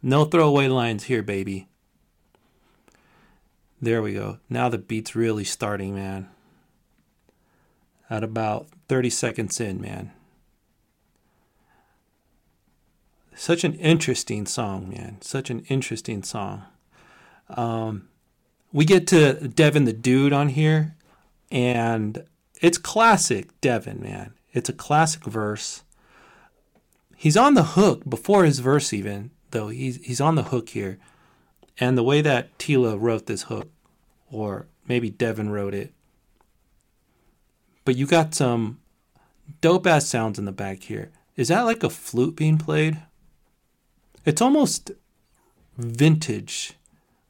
No 0.02 0.26
throwaway 0.26 0.68
lines 0.68 1.06
here, 1.06 1.22
baby. 1.22 1.68
There 3.82 4.02
we 4.02 4.14
go. 4.14 4.40
Now 4.50 4.70
the 4.70 4.78
beat's 4.78 5.16
really 5.16 5.44
starting, 5.44 5.94
man. 5.94 6.30
At 8.10 8.24
about 8.24 8.68
30 8.88 9.10
seconds 9.10 9.60
in, 9.60 9.80
man. 9.80 10.12
Such 13.40 13.64
an 13.64 13.76
interesting 13.76 14.46
song, 14.46 14.90
man. 14.90 15.22
Such 15.22 15.50
an 15.50 15.62
interesting 15.70 16.24
song. 16.24 16.64
Um, 17.48 18.10
we 18.74 18.84
get 18.84 19.08
to 19.08 19.48
Devin 19.48 19.86
the 19.86 19.94
Dude 19.94 20.34
on 20.34 20.50
here, 20.50 20.98
and 21.50 22.26
it's 22.60 22.78
classic 22.78 23.48
Devin, 23.62 24.02
man. 24.02 24.34
It's 24.52 24.68
a 24.68 24.74
classic 24.74 25.24
verse. 25.24 25.84
He's 27.16 27.38
on 27.38 27.54
the 27.54 27.64
hook 27.64 28.04
before 28.10 28.44
his 28.44 28.60
verse, 28.60 28.92
even 28.92 29.32
though 29.52 29.70
he's 29.70 30.04
he's 30.06 30.20
on 30.20 30.36
the 30.36 30.44
hook 30.44 30.68
here, 30.68 31.00
and 31.80 31.98
the 31.98 32.04
way 32.04 32.20
that 32.20 32.60
Tela 32.60 32.98
wrote 32.98 33.28
this 33.28 33.44
hook, 33.44 33.70
or 34.30 34.68
maybe 34.86 35.10
Devin 35.10 35.50
wrote 35.50 35.74
it, 35.74 35.94
but 37.86 37.96
you 37.96 38.06
got 38.06 38.36
some 38.36 38.82
dope 39.62 39.88
ass 39.88 40.08
sounds 40.08 40.38
in 40.38 40.44
the 40.44 40.52
back 40.52 40.84
here. 40.84 41.10
Is 41.38 41.48
that 41.48 41.62
like 41.62 41.84
a 41.84 41.90
flute 41.90 42.36
being 42.36 42.58
played? 42.58 43.02
It's 44.26 44.42
almost 44.42 44.92
vintage, 45.78 46.74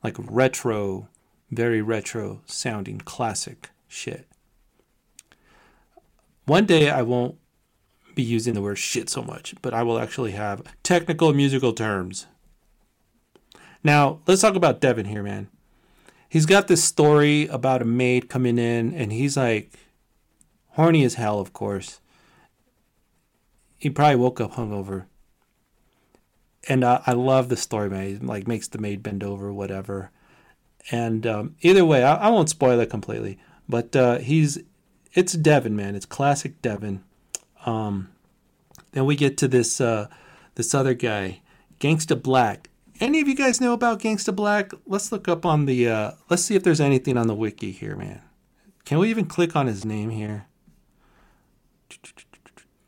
like 0.03 0.15
retro, 0.19 1.07
very 1.51 1.81
retro 1.81 2.41
sounding 2.45 2.99
classic 2.99 3.69
shit. 3.87 4.27
One 6.45 6.65
day 6.65 6.89
I 6.89 7.03
won't 7.03 7.35
be 8.15 8.23
using 8.23 8.55
the 8.55 8.61
word 8.61 8.77
shit 8.77 9.09
so 9.09 9.21
much, 9.21 9.53
but 9.61 9.73
I 9.73 9.83
will 9.83 9.99
actually 9.99 10.31
have 10.31 10.63
technical 10.81 11.31
musical 11.33 11.73
terms. 11.73 12.25
Now, 13.83 14.19
let's 14.27 14.41
talk 14.41 14.55
about 14.55 14.81
Devin 14.81 15.05
here, 15.05 15.23
man. 15.23 15.47
He's 16.27 16.45
got 16.45 16.67
this 16.67 16.83
story 16.83 17.47
about 17.47 17.81
a 17.81 17.85
maid 17.85 18.29
coming 18.29 18.57
in, 18.57 18.93
and 18.93 19.13
he's 19.13 19.37
like 19.37 19.73
horny 20.69 21.03
as 21.03 21.15
hell, 21.15 21.39
of 21.39 21.53
course. 21.53 22.01
He 23.77 23.89
probably 23.89 24.17
woke 24.17 24.41
up 24.41 24.53
hungover 24.53 25.05
and 26.67 26.83
uh, 26.83 27.01
I 27.05 27.13
love 27.13 27.49
the 27.49 27.57
story, 27.57 27.89
man. 27.89 28.07
He, 28.07 28.15
like 28.17 28.47
makes 28.47 28.67
the 28.67 28.79
maid 28.79 29.01
bend 29.01 29.23
over, 29.23 29.53
whatever. 29.53 30.11
And 30.91 31.25
um, 31.25 31.55
either 31.61 31.85
way, 31.85 32.03
I, 32.03 32.15
I, 32.15 32.29
won't 32.29 32.49
spoil 32.49 32.79
it 32.79 32.89
completely. 32.89 33.37
But 33.67 33.95
uh, 33.95 34.17
he's 34.17 34.59
it's 35.13 35.33
Devin, 35.33 35.75
man. 35.75 35.95
It's 35.95 36.05
classic 36.05 36.61
Devin. 36.61 37.03
Um, 37.65 38.09
then 38.91 39.05
we 39.05 39.15
get 39.15 39.37
to 39.37 39.47
this 39.47 39.79
uh, 39.79 40.07
this 40.55 40.73
other 40.73 40.93
guy, 40.93 41.41
Gangsta 41.79 42.19
Blac. 42.19 42.65
Any 42.99 43.21
of 43.21 43.27
you 43.27 43.35
guys 43.35 43.61
know 43.61 43.73
about 43.73 43.99
Gangsta 43.99 44.35
Blac? 44.35 44.77
Let's 44.85 45.11
look 45.11 45.27
up 45.27 45.45
on 45.45 45.65
the. 45.65 45.87
Uh, 45.87 46.11
let's 46.29 46.43
see 46.43 46.55
if 46.55 46.63
there's 46.63 46.81
anything 46.81 47.17
on 47.17 47.27
the 47.27 47.35
wiki 47.35 47.71
here, 47.71 47.95
man. 47.95 48.21
Can 48.85 48.97
we 48.97 49.09
even 49.09 49.25
click 49.25 49.55
on 49.55 49.67
his 49.67 49.85
name 49.85 50.09
here? 50.09 50.47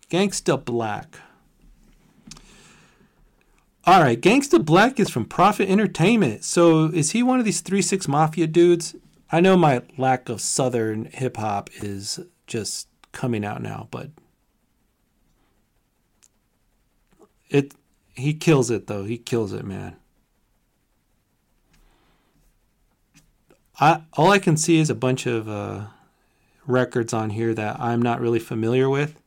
Gangsta 0.09 0.61
Blac. 0.61 1.15
All 3.91 3.99
right, 3.99 4.21
Gangsta 4.21 4.57
Blac 4.57 5.01
is 5.01 5.09
from 5.09 5.25
Prophet 5.25 5.67
Entertainment. 5.67 6.45
So 6.45 6.85
is 6.85 7.11
he 7.11 7.21
one 7.21 7.39
of 7.39 7.45
these 7.45 7.59
Three 7.59 7.81
Six 7.81 8.07
Mafia 8.07 8.47
dudes? 8.47 8.95
I 9.29 9.41
know 9.41 9.57
my 9.57 9.81
lack 9.97 10.29
of 10.29 10.39
Southern 10.39 11.09
hip 11.11 11.35
hop 11.35 11.69
is 11.83 12.17
just 12.47 12.87
coming 13.11 13.43
out 13.43 13.61
now, 13.61 13.89
but 13.91 14.11
it 17.49 17.73
he 18.13 18.33
kills 18.33 18.71
it 18.71 18.87
though. 18.87 19.03
He 19.03 19.17
kills 19.17 19.51
it, 19.51 19.65
man. 19.65 19.97
I 23.77 24.03
all 24.13 24.31
I 24.31 24.39
can 24.39 24.55
see 24.55 24.79
is 24.79 24.89
a 24.89 24.95
bunch 24.95 25.25
of 25.25 25.49
uh, 25.49 25.87
records 26.65 27.11
on 27.11 27.31
here 27.31 27.53
that 27.55 27.77
I'm 27.77 28.01
not 28.01 28.21
really 28.21 28.39
familiar 28.39 28.89
with. 28.89 29.19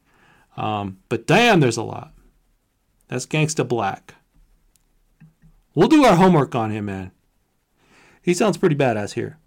Um, 0.57 1.01
but 1.11 1.27
damn, 1.27 1.61
there's 1.61 1.77
a 1.77 1.83
lot. 1.83 2.15
That's 3.09 3.27
Gangsta 3.27 3.69
Blac. 3.69 4.15
We'll 5.75 5.89
do 5.89 6.05
our 6.05 6.17
homework 6.17 6.55
on 6.55 6.71
him, 6.71 6.87
man. 6.87 7.11
He 8.23 8.33
sounds 8.33 8.57
pretty 8.57 8.77
badass 8.77 9.15
here. 9.15 9.39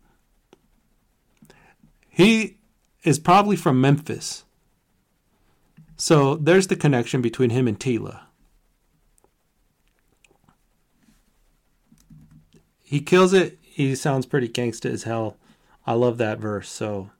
He 2.09 2.57
is 3.03 3.19
probably 3.19 3.55
from 3.55 3.79
Memphis. 3.79 4.43
So 5.95 6.35
there's 6.35 6.67
the 6.67 6.75
connection 6.75 7.21
between 7.21 7.49
him 7.49 7.67
and 7.67 7.79
Tela. 7.79 8.27
He 12.83 13.01
kills 13.01 13.33
it. 13.33 13.57
He 13.61 13.95
sounds 13.95 14.25
pretty 14.25 14.47
gangsta 14.47 14.89
as 14.89 15.03
hell. 15.03 15.37
I 15.85 15.93
love 15.93 16.17
that 16.17 16.39
verse. 16.39 16.69
So 16.69 17.11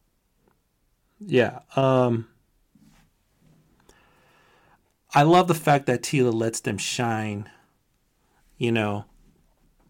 yeah. 1.20 1.60
Um 1.76 2.28
I 5.14 5.24
love 5.24 5.48
the 5.48 5.56
fact 5.56 5.86
that 5.88 6.04
Tela 6.04 6.30
lets 6.30 6.60
them 6.60 6.78
shine 6.78 7.50
you 8.58 8.72
know, 8.72 9.06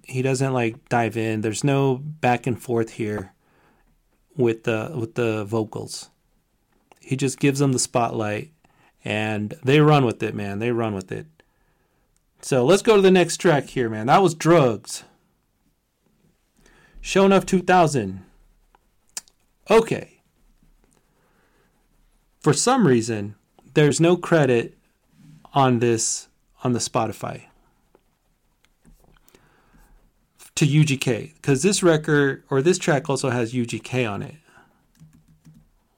he 0.03 0.21
doesn't 0.21 0.53
like 0.53 0.89
dive 0.89 1.17
in. 1.17 1.41
There's 1.41 1.63
no 1.63 1.97
back 1.97 2.47
and 2.47 2.61
forth 2.61 2.91
here 2.91 3.33
with 4.35 4.63
the 4.63 4.91
with 4.95 5.15
the 5.15 5.43
vocals. 5.45 6.09
He 6.99 7.15
just 7.15 7.39
gives 7.39 7.59
them 7.59 7.73
the 7.73 7.79
spotlight 7.79 8.51
and 9.03 9.55
they 9.63 9.79
run 9.79 10.05
with 10.05 10.21
it, 10.23 10.35
man. 10.35 10.59
They 10.59 10.71
run 10.71 10.93
with 10.93 11.11
it. 11.11 11.25
So 12.41 12.65
let's 12.65 12.81
go 12.81 12.95
to 12.97 13.01
the 13.01 13.11
next 13.11 13.37
track 13.37 13.67
here, 13.67 13.89
man. 13.89 14.07
That 14.07 14.21
was 14.21 14.35
Drugs. 14.35 15.03
Show 17.01 17.25
Enough 17.25 17.45
2000. 17.45 18.23
Okay. 19.69 20.21
for 22.39 22.53
some 22.53 22.87
reason, 22.87 23.35
there's 23.73 23.99
no 23.99 24.15
credit 24.15 24.77
on 25.53 25.79
this 25.79 26.29
on 26.63 26.71
the 26.71 26.79
Spotify 26.79 27.43
to 30.57 30.65
UGK 30.65 31.35
because 31.35 31.61
this 31.61 31.83
record 31.83 32.43
or 32.49 32.63
this 32.63 32.79
track 32.79 33.09
also 33.11 33.29
has 33.29 33.53
UGK 33.53 34.11
on 34.11 34.23
it, 34.23 34.35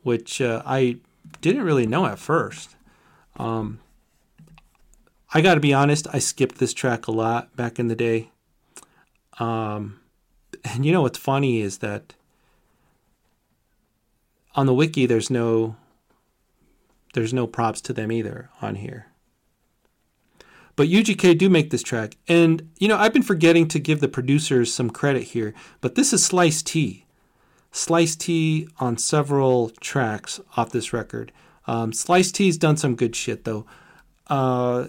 which 0.04 0.41
uh, 0.41 0.62
I 0.65 0.98
didn't 1.39 1.63
really 1.63 1.88
know 1.88 2.06
at 2.06 2.19
first. 2.19 2.76
Um, 3.38 3.80
I 5.34 5.39
got 5.39 5.54
to 5.54 5.62
be 5.62 5.74
honest, 5.74 6.08
I 6.12 6.19
skipped 6.19 6.58
this 6.58 6.74
track 6.74 7.08
a 7.08 7.12
lot 7.12 7.56
back 7.56 7.80
in 7.80 7.88
the 7.88 7.95
day. 7.95 8.32
Um, 9.39 10.02
and 10.65 10.86
you 10.86 10.91
know 10.91 11.04
what's 11.04 11.17
funny 11.17 11.62
is 11.62 11.78
that 11.78 12.13
on 14.56 14.65
the 14.65 14.74
wiki 14.74 15.06
there's 15.06 15.30
no 15.30 15.78
there's 17.13 17.34
no 17.34 17.48
props 17.48 17.80
to 17.82 17.93
them 17.93 18.12
either 18.12 18.50
on 18.62 18.76
here. 18.76 19.08
But 20.80 20.88
UGK 20.88 21.38
do 21.38 21.50
make 21.50 21.72
this 21.72 21.84
track. 21.84 22.15
And, 22.30 22.70
you 22.78 22.88
know, 22.88 22.96
I've 22.96 23.12
been 23.12 23.22
forgetting 23.22 23.68
to 23.68 23.80
give 23.80 24.00
the 24.00 24.08
producers 24.08 24.74
some 24.74 24.89
credit 24.89 25.24
here, 25.24 25.54
but 25.82 25.96
this 25.96 26.13
is 26.13 26.24
Slice 26.24 26.62
T. 26.62 27.06
Slice 27.74 28.15
T 28.15 28.65
on 28.80 28.98
several 28.98 29.72
tracks 29.82 30.39
off 30.56 30.72
this 30.72 30.94
record. 30.94 31.34
Um, 31.68 31.92
Slice 31.92 32.32
T's 32.32 32.58
done 32.58 32.78
some 32.78 32.96
good 32.96 33.13
shit, 33.13 33.44
though. 33.44 33.65
Uh, 34.28 34.88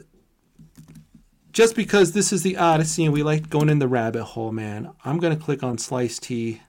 just 1.51 1.75
because 1.75 2.13
this 2.13 2.33
is 2.33 2.45
the 2.45 2.57
Odyssey 2.57 3.03
and 3.03 3.13
we 3.13 3.25
like 3.25 3.51
going 3.51 3.69
in 3.69 3.81
the 3.81 3.89
rabbit 3.89 4.23
hole, 4.23 4.53
man, 4.53 4.93
I'm 5.05 5.19
going 5.19 5.37
to 5.37 5.45
click 5.45 5.65
on 5.65 5.77
Slice 5.77 6.21
T, 6.21 6.63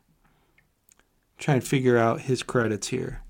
try 1.38 1.54
and 1.54 1.64
figure 1.64 1.96
out 1.96 2.22
his 2.22 2.42
credits 2.42 2.88
here. 2.88 3.22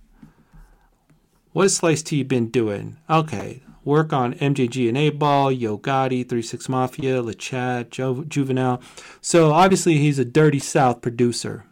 What 1.52 1.64
has 1.64 1.76
Slice 1.76 2.02
T 2.02 2.24
been 2.24 2.48
doing? 2.48 2.96
Okay, 3.10 3.62
work 3.84 4.14
on 4.14 4.34
MJG 4.36 4.88
and 4.88 4.98
8 4.98 5.20
Ball, 5.20 5.52
Yo 5.52 5.78
Gotti, 5.78 6.28
3 6.28 6.42
6 6.42 6.70
Mafia, 6.70 7.22
La 7.22 7.34
Chat, 7.34 7.90
Ju- 7.90 8.26
Juvenile. 8.26 8.82
So 9.22 9.52
obviously 9.52 9.98
he's 9.98 10.20
a 10.20 10.26
Dirty 10.26 10.60
South 10.60 11.02
producer. 11.02 11.66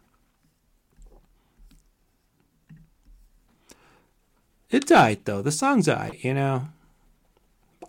It's 4.69 4.91
alright 4.91 5.23
though. 5.25 5.41
The 5.41 5.51
song's 5.51 5.89
alright, 5.89 6.23
you 6.23 6.33
know. 6.33 6.67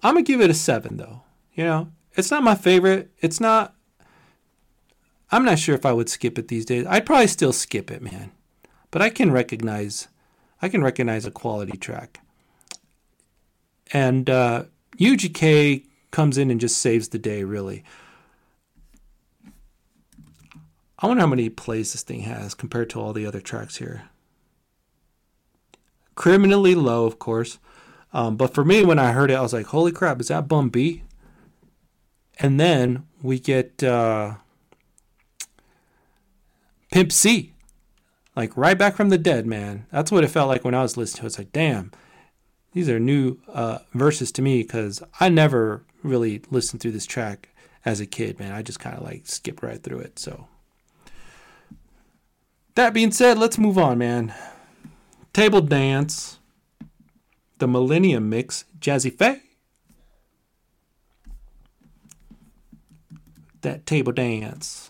I'm 0.02 0.14
gonna 0.14 0.22
give 0.22 0.40
it 0.40 0.50
a 0.50 0.54
seven 0.54 0.96
though. 0.96 1.22
You 1.54 1.64
know, 1.64 1.92
it's 2.14 2.30
not 2.30 2.42
my 2.42 2.54
favorite. 2.54 3.10
It's 3.20 3.40
not. 3.40 3.74
I'm 5.30 5.44
not 5.44 5.58
sure 5.58 5.74
if 5.74 5.86
I 5.86 5.92
would 5.92 6.08
skip 6.08 6.38
it 6.38 6.48
these 6.48 6.64
days. 6.64 6.86
I'd 6.88 7.06
probably 7.06 7.26
still 7.26 7.52
skip 7.52 7.90
it, 7.90 8.02
man. 8.02 8.32
But 8.90 9.02
I 9.02 9.10
can 9.10 9.30
recognize, 9.30 10.08
I 10.60 10.68
can 10.68 10.82
recognize 10.82 11.24
a 11.24 11.30
quality 11.30 11.76
track. 11.78 12.20
And 13.92 14.30
uh, 14.30 14.64
UGK 14.98 15.84
comes 16.10 16.38
in 16.38 16.50
and 16.50 16.60
just 16.60 16.78
saves 16.78 17.08
the 17.08 17.18
day, 17.18 17.44
really. 17.44 17.84
I 20.98 21.06
wonder 21.06 21.22
how 21.22 21.26
many 21.26 21.48
plays 21.48 21.92
this 21.92 22.02
thing 22.02 22.20
has 22.20 22.54
compared 22.54 22.90
to 22.90 23.00
all 23.00 23.12
the 23.12 23.26
other 23.26 23.40
tracks 23.40 23.76
here. 23.76 24.04
Criminally 26.14 26.74
low, 26.74 27.06
of 27.06 27.18
course. 27.18 27.58
Um, 28.12 28.36
but 28.36 28.52
for 28.52 28.64
me, 28.64 28.84
when 28.84 28.98
I 28.98 29.12
heard 29.12 29.30
it, 29.30 29.34
I 29.34 29.40
was 29.40 29.52
like, 29.52 29.66
holy 29.66 29.92
crap, 29.92 30.20
is 30.20 30.28
that 30.28 30.48
Bun 30.48 30.68
B? 30.68 31.04
And 32.38 32.60
then 32.60 33.06
we 33.22 33.38
get 33.38 33.82
uh, 33.82 34.34
Pimp 36.90 37.12
C. 37.12 37.54
Like 38.36 38.56
right 38.56 38.78
back 38.78 38.94
from 38.94 39.08
the 39.08 39.18
dead, 39.18 39.46
man. 39.46 39.86
That's 39.90 40.12
what 40.12 40.24
it 40.24 40.28
felt 40.28 40.48
like 40.48 40.64
when 40.64 40.74
I 40.74 40.82
was 40.82 40.96
listening 40.96 41.20
to 41.20 41.24
it. 41.24 41.26
It's 41.26 41.38
like, 41.38 41.52
damn, 41.52 41.92
these 42.72 42.88
are 42.88 43.00
new 43.00 43.38
uh, 43.48 43.78
verses 43.94 44.30
to 44.32 44.42
me 44.42 44.62
because 44.62 45.02
I 45.18 45.28
never 45.28 45.82
really 46.02 46.42
listened 46.50 46.80
through 46.80 46.92
this 46.92 47.06
track 47.06 47.48
as 47.84 48.00
a 48.00 48.06
kid, 48.06 48.38
man. 48.38 48.52
I 48.52 48.62
just 48.62 48.80
kind 48.80 48.96
of 48.96 49.02
like 49.02 49.22
skipped 49.26 49.62
right 49.62 49.82
through 49.82 50.00
it. 50.00 50.18
So, 50.18 50.46
that 52.74 52.94
being 52.94 53.10
said, 53.12 53.38
let's 53.38 53.58
move 53.58 53.78
on, 53.78 53.98
man. 53.98 54.34
Table 55.32 55.60
Dance, 55.60 56.38
the 57.58 57.68
Millennium 57.68 58.28
Mix, 58.28 58.64
Jazzy 58.78 59.16
Pha. 59.16 59.40
That 63.62 63.84
table 63.84 64.12
dance. 64.12 64.89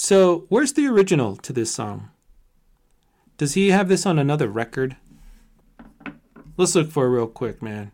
So, 0.00 0.46
where's 0.48 0.74
the 0.74 0.86
original 0.86 1.34
to 1.38 1.52
this 1.52 1.74
song? 1.74 2.10
Does 3.36 3.54
he 3.54 3.70
have 3.70 3.88
this 3.88 4.06
on 4.06 4.16
another 4.16 4.46
record? 4.46 4.96
Let's 6.56 6.76
look 6.76 6.92
for 6.92 7.06
it 7.06 7.10
real 7.10 7.26
quick, 7.26 7.60
man. 7.60 7.90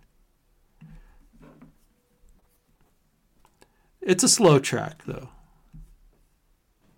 It's 4.02 4.22
a 4.22 4.28
slow 4.28 4.58
track 4.58 5.00
though. 5.06 5.30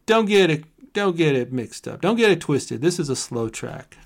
Don't 0.07 0.27
get 0.27 0.51
it 0.51 0.65
don't 0.93 1.17
get 1.17 1.37
it 1.37 1.53
mixed 1.53 1.87
up. 1.87 2.01
Don't 2.01 2.17
get 2.17 2.33
it 2.33 2.41
twisted. 2.41 2.81
This 2.81 2.99
is 2.99 3.09
a 3.09 3.15
slow 3.15 3.49
track. 3.49 3.97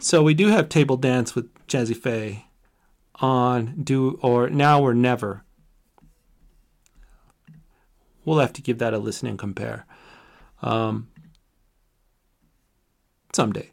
So 0.00 0.24
we 0.24 0.34
do 0.34 0.48
have 0.48 0.68
Table 0.68 0.96
Dance 0.96 1.36
with 1.36 1.54
Jazzy 1.68 1.96
Pha 1.96 2.42
on 3.24 3.76
Do 3.80 4.18
or 4.22 4.50
Now 4.50 4.82
or 4.82 4.92
Never 4.92 5.44
we'll 8.24 8.38
have 8.38 8.52
to 8.54 8.62
give 8.62 8.78
that 8.78 8.94
a 8.94 8.98
listen 8.98 9.28
and 9.28 9.38
compare. 9.38 9.86
Um, 10.62 11.08
someday. 13.32 13.70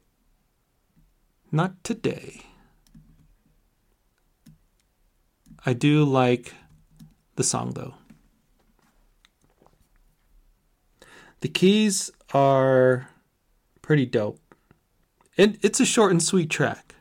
Not 1.51 1.83
today. 1.83 2.41
I 5.65 5.73
do 5.73 6.03
like 6.03 6.53
the 7.35 7.43
song 7.43 7.71
though. 7.71 7.93
The 11.41 11.49
keys 11.49 12.11
are 12.33 13.09
pretty 13.81 14.05
dope. 14.05 14.39
And 15.37 15.57
it's 15.61 15.79
a 15.79 15.85
short 15.85 16.11
and 16.11 16.21
sweet 16.21 16.49
track. 16.49 16.95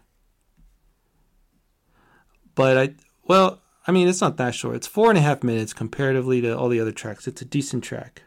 But 2.55 2.79
I, 2.79 2.95
well, 3.25 3.61
I 3.91 3.93
mean, 3.93 4.07
it's 4.07 4.21
not 4.21 4.37
that 4.37 4.55
short. 4.55 4.77
It's 4.77 4.87
four 4.87 5.09
and 5.09 5.19
a 5.19 5.21
half 5.21 5.43
minutes 5.43 5.73
comparatively 5.73 6.41
to 6.43 6.57
all 6.57 6.69
the 6.69 6.79
other 6.79 6.93
tracks. 6.93 7.27
It's 7.27 7.43
a 7.43 7.45
decent 7.45 7.83
track. 7.83 8.23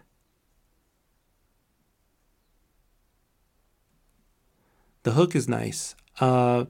The 5.04 5.12
hook 5.12 5.38
is 5.38 5.48
nice. 5.48 5.96
Uh, 6.20 6.66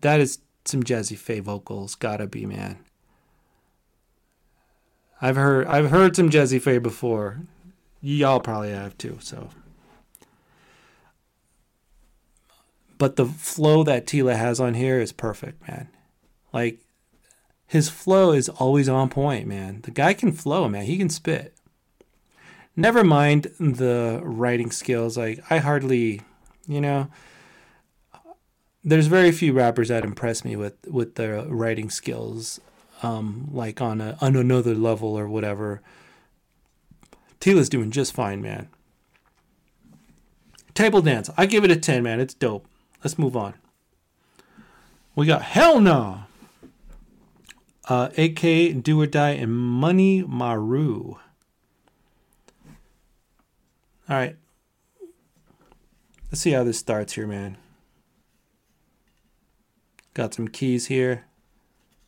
that 0.00 0.18
is 0.18 0.40
some 0.64 0.82
Jazzy 0.82 1.16
Pha 1.16 1.40
vocals. 1.40 1.94
Gotta 1.94 2.26
be, 2.26 2.46
man. 2.46 2.78
I've 5.20 5.36
heard 5.36 5.68
I've 5.68 5.90
heard 5.90 6.16
some 6.16 6.30
Jazzy 6.30 6.60
Pha 6.60 6.80
before. 6.80 7.42
Y'all 8.00 8.40
probably 8.40 8.72
have 8.72 8.98
too. 8.98 9.18
So, 9.20 9.50
but 12.98 13.14
the 13.14 13.26
flow 13.26 13.84
that 13.84 14.08
Tela 14.08 14.34
has 14.34 14.58
on 14.58 14.74
here 14.74 15.00
is 15.00 15.12
perfect, 15.12 15.68
man. 15.68 15.86
Like 16.52 16.80
his 17.72 17.88
flow 17.88 18.32
is 18.32 18.50
always 18.50 18.86
on 18.86 19.08
point, 19.08 19.46
man. 19.46 19.80
The 19.84 19.90
guy 19.90 20.12
can 20.12 20.30
flow, 20.30 20.68
man. 20.68 20.84
He 20.84 20.98
can 20.98 21.08
spit. 21.08 21.54
Never 22.76 23.02
mind 23.02 23.44
the 23.58 24.20
writing 24.22 24.70
skills. 24.70 25.16
Like 25.16 25.42
I 25.48 25.56
hardly, 25.56 26.20
you 26.68 26.82
know, 26.82 27.08
there's 28.84 29.06
very 29.06 29.32
few 29.32 29.54
rappers 29.54 29.88
that 29.88 30.04
impress 30.04 30.44
me 30.44 30.54
with 30.54 30.74
with 30.86 31.14
their 31.14 31.46
writing 31.46 31.88
skills, 31.88 32.60
um, 33.02 33.48
like 33.50 33.80
on 33.80 34.02
a 34.02 34.18
on 34.20 34.36
another 34.36 34.74
level 34.74 35.18
or 35.18 35.26
whatever. 35.26 35.80
Tela's 37.40 37.70
doing 37.70 37.90
just 37.90 38.12
fine, 38.12 38.42
man. 38.42 38.68
Table 40.74 41.00
dance. 41.00 41.30
I 41.38 41.46
give 41.46 41.64
it 41.64 41.70
a 41.70 41.76
ten, 41.76 42.02
man. 42.02 42.20
It's 42.20 42.34
dope. 42.34 42.66
Let's 43.02 43.18
move 43.18 43.34
on. 43.34 43.54
We 45.14 45.24
got 45.24 45.40
Hell 45.40 45.80
No 45.80 46.24
uh, 47.88 48.08
AK 48.16 48.82
Do 48.82 49.00
or 49.00 49.06
Die, 49.06 49.30
and 49.30 49.52
Money 49.52 50.22
Maru. 50.22 51.16
All 54.08 54.16
right. 54.16 54.36
Let's 56.30 56.40
see 56.40 56.52
how 56.52 56.64
this 56.64 56.78
starts 56.78 57.12
here, 57.14 57.26
man. 57.26 57.56
Got 60.14 60.34
some 60.34 60.48
keys 60.48 60.86
here. 60.86 61.26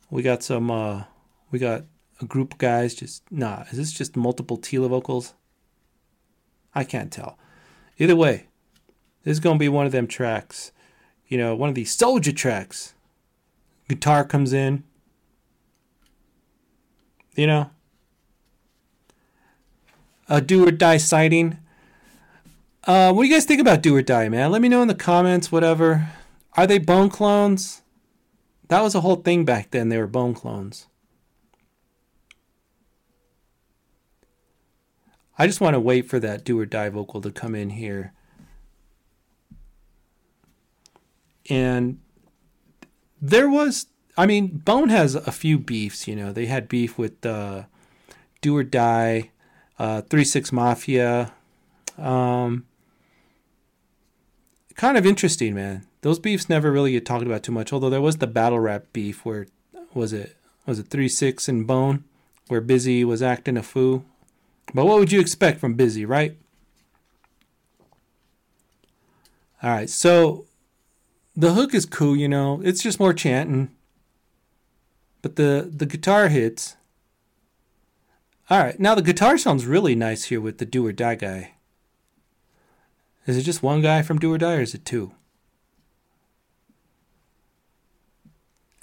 We 0.09 0.21
got 0.21 0.43
some, 0.43 0.69
uh, 0.69 1.03
we 1.51 1.59
got 1.59 1.83
a 2.21 2.25
group 2.25 2.57
guys 2.57 2.95
just, 2.95 3.23
nah, 3.31 3.63
is 3.71 3.77
this 3.77 3.91
just 3.91 4.15
multiple 4.15 4.57
Tela 4.57 4.87
vocals? 4.87 5.33
I 6.73 6.83
can't 6.83 7.11
tell. 7.11 7.37
Either 7.97 8.15
way, 8.15 8.47
this 9.23 9.33
is 9.33 9.39
going 9.39 9.57
to 9.57 9.59
be 9.59 9.69
one 9.69 9.85
of 9.85 9.91
them 9.91 10.07
tracks. 10.07 10.71
You 11.27 11.37
know, 11.37 11.55
one 11.55 11.69
of 11.69 11.75
these 11.75 11.93
soldier 11.95 12.31
tracks. 12.31 12.93
Guitar 13.87 14.25
comes 14.25 14.53
in, 14.53 14.83
You 17.35 17.47
know? 17.47 17.69
A 20.27 20.41
do 20.41 20.67
or 20.67 20.71
die 20.71 20.97
sighting. 20.97 21.57
Uh, 22.85 23.11
what 23.11 23.23
do 23.23 23.27
you 23.27 23.33
guys 23.33 23.45
think 23.45 23.61
about 23.61 23.81
do 23.81 23.95
or 23.95 24.01
die, 24.01 24.29
man? 24.29 24.51
Let 24.51 24.61
me 24.61 24.69
know 24.69 24.81
in 24.81 24.87
the 24.87 24.95
comments, 24.95 25.51
whatever. 25.51 26.09
Are 26.53 26.67
they 26.67 26.77
bone 26.77 27.09
clones? 27.09 27.81
That 28.67 28.81
was 28.81 28.95
a 28.95 29.01
whole 29.01 29.17
thing 29.17 29.45
back 29.45 29.71
then. 29.71 29.89
They 29.89 29.97
were 29.97 30.07
bone 30.07 30.33
clones. 30.33 30.87
I 35.37 35.47
just 35.47 35.61
want 35.61 35.73
to 35.73 35.79
wait 35.79 36.07
for 36.07 36.19
that 36.19 36.45
do 36.45 36.59
or 36.59 36.65
die 36.65 36.89
vocal 36.89 37.21
to 37.21 37.31
come 37.31 37.55
in 37.55 37.71
here. 37.71 38.13
And 41.49 41.99
there 43.21 43.49
was, 43.49 43.87
I 44.17 44.25
mean, 44.25 44.47
Bone 44.47 44.89
has 44.89 45.15
a 45.15 45.31
few 45.31 45.57
beefs, 45.57 46.07
you 46.07 46.15
know. 46.15 46.31
They 46.31 46.45
had 46.45 46.69
beef 46.69 46.97
with 46.97 47.25
uh, 47.25 47.63
Do 48.41 48.55
or 48.55 48.63
Die, 48.63 49.31
uh, 49.77 50.01
3 50.01 50.23
6 50.23 50.51
Mafia. 50.51 51.33
Um, 51.97 52.65
kind 54.75 54.97
of 54.97 55.05
interesting, 55.05 55.55
man. 55.55 55.85
Those 56.01 56.19
beefs 56.19 56.47
never 56.47 56.71
really 56.71 56.91
get 56.91 57.05
talked 57.05 57.25
about 57.25 57.43
too 57.43 57.51
much, 57.51 57.73
although 57.73 57.89
there 57.89 58.01
was 58.01 58.17
the 58.17 58.27
battle 58.27 58.59
rap 58.59 58.85
beef 58.93 59.25
where, 59.25 59.47
was 59.93 60.13
it, 60.13 60.35
was 60.65 60.79
it 60.79 60.87
3 60.87 61.09
6 61.09 61.49
and 61.49 61.67
Bone, 61.67 62.03
where 62.47 62.61
Bizzy 62.61 63.03
was 63.03 63.21
acting 63.21 63.57
a 63.57 63.63
fool? 63.63 64.05
But 64.73 64.85
what 64.85 64.99
would 64.99 65.11
you 65.11 65.19
expect 65.19 65.59
from 65.59 65.77
Bizzy, 65.77 66.07
right? 66.07 66.37
All 69.61 69.71
right, 69.71 69.89
so 69.89 70.45
the 71.35 71.53
hook 71.53 71.73
is 71.73 71.85
cool, 71.85 72.15
you 72.15 72.29
know. 72.29 72.61
It's 72.63 72.83
just 72.83 72.99
more 72.99 73.13
chanting. 73.13 73.74
But 75.25 75.37
the 75.37 75.71
the 75.75 75.87
guitar 75.87 76.27
hits. 76.27 76.75
All 78.47 78.59
right, 78.59 78.79
now 78.79 78.93
the 78.93 79.01
guitar 79.01 79.39
sounds 79.39 79.65
really 79.65 79.95
nice 79.95 80.25
here 80.25 80.39
with 80.39 80.59
the 80.59 80.67
Do 80.67 80.85
or 80.85 80.91
Die 80.91 81.15
guy. 81.15 81.55
Is 83.25 83.35
it 83.35 83.41
just 83.41 83.63
one 83.63 83.81
guy 83.81 84.03
from 84.03 84.19
Do 84.19 84.31
or 84.31 84.37
Die, 84.37 84.53
or 84.53 84.61
is 84.61 84.75
it 84.75 84.85
two? 84.85 85.13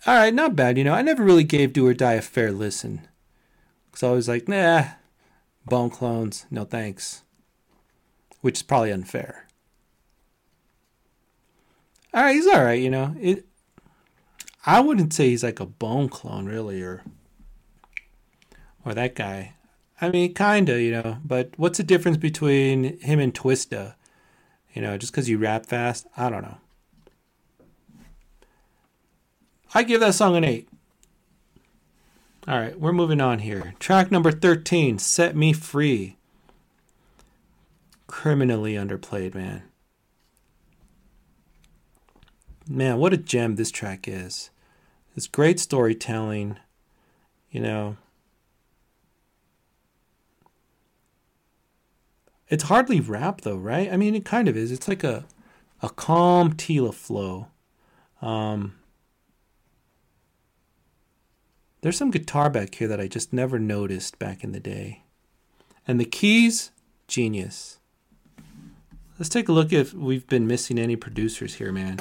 All 0.05 0.17
right, 0.17 0.35
not 0.35 0.57
bad. 0.57 0.77
You 0.77 0.83
know, 0.83 0.95
I 0.95 1.03
never 1.03 1.23
really 1.23 1.45
gave 1.45 1.73
Do 1.73 1.87
or 1.87 1.95
Die 1.95 2.15
a 2.15 2.21
fair 2.21 2.51
listen. 2.51 3.07
Because 3.87 4.03
I 4.03 4.11
was 4.11 4.27
like, 4.27 4.49
nah, 4.49 4.87
Bone 5.65 5.91
clones, 5.91 6.47
no 6.51 6.65
thanks. 6.65 7.23
Which 8.41 8.59
is 8.59 8.63
probably 8.65 8.91
unfair. 8.91 9.47
All 12.13 12.25
right, 12.25 12.35
he's 12.35 12.49
all 12.49 12.65
right, 12.65 12.83
you 12.83 12.91
know. 12.91 13.15
It 13.21 13.47
I 14.65 14.81
wouldn't 14.81 15.13
say 15.13 15.29
he's 15.29 15.43
like 15.43 15.61
a 15.61 15.67
bone 15.67 16.09
clone 16.09 16.47
really 16.47 16.83
or 16.83 17.03
or 18.85 18.95
that 18.95 19.15
guy. 19.15 19.55
I 20.01 20.11
mean, 20.11 20.35
kind 20.35 20.69
of, 20.69 20.81
you 20.81 20.91
know, 20.91 21.19
but 21.25 21.51
what's 21.57 21.79
the 21.79 21.85
difference 21.85 22.17
between 22.17 22.99
him 23.01 23.21
and 23.21 23.33
Twista? 23.33 23.95
You 24.73 24.83
know, 24.83 24.99
just 24.99 25.13
cuz 25.13 25.29
you 25.29 25.39
rap 25.39 25.67
fast? 25.67 26.07
I 26.17 26.31
don't 26.31 26.43
know. 26.43 26.59
I 29.75 29.83
give 29.83 30.01
that 30.01 30.15
song 30.15 30.37
an 30.37 30.45
8. 30.45 30.69
All 32.49 32.59
right, 32.59 32.79
we're 32.79 32.93
moving 32.93 33.21
on 33.21 33.39
here. 33.39 33.75
Track 33.79 34.11
number 34.11 34.33
13, 34.33 34.99
Set 34.99 35.37
Me 35.37 35.53
Free. 35.53 36.17
Criminally 38.07 38.75
underplayed, 38.75 39.35
man. 39.35 39.63
Man, 42.69 42.99
what 42.99 43.13
a 43.13 43.17
gem 43.17 43.57
this 43.57 43.71
track 43.71 44.07
is. 44.07 44.51
It's 45.17 45.27
great 45.27 45.61
storytelling, 45.61 46.59
you 47.51 47.61
know. 47.61 47.97
It's 52.49 52.65
hardly 52.65 53.01
rap 53.01 53.41
though, 53.41 53.57
right? 53.57 53.93
I 53.93 53.97
mean, 53.97 54.15
it 54.15 54.25
kind 54.25 54.49
of 54.49 54.57
is. 54.57 54.71
It's 54.71 54.89
like 54.89 55.05
a 55.05 55.25
a 55.81 55.91
calm 55.91 56.53
Tela 56.53 56.93
flow. 56.93 57.49
Um, 58.21 58.77
there's 61.81 61.97
some 61.97 62.13
guitar 62.13 62.49
back 62.49 62.77
here 62.77 62.87
that 62.87 63.01
I 63.01 63.09
just 63.09 63.33
never 63.33 63.59
noticed 63.59 64.19
back 64.19 64.45
in 64.45 64.53
the 64.53 64.61
day. 64.61 65.03
And 65.87 65.99
the 66.01 66.05
keys, 66.05 66.71
genius. 67.09 67.79
Let's 69.19 69.29
take 69.29 69.49
a 69.49 69.53
look 69.53 69.73
if 69.73 69.93
we've 69.93 70.27
been 70.29 70.47
missing 70.47 70.79
any 70.79 70.95
producers 70.95 71.55
here, 71.55 71.73
man. 71.73 71.99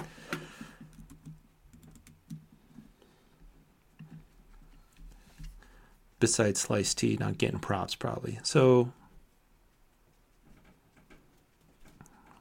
Besides 6.21 6.61
Slice 6.61 6.93
T 6.93 7.17
not 7.19 7.37
getting 7.37 7.59
props, 7.59 7.95
probably. 7.95 8.39
So, 8.43 8.93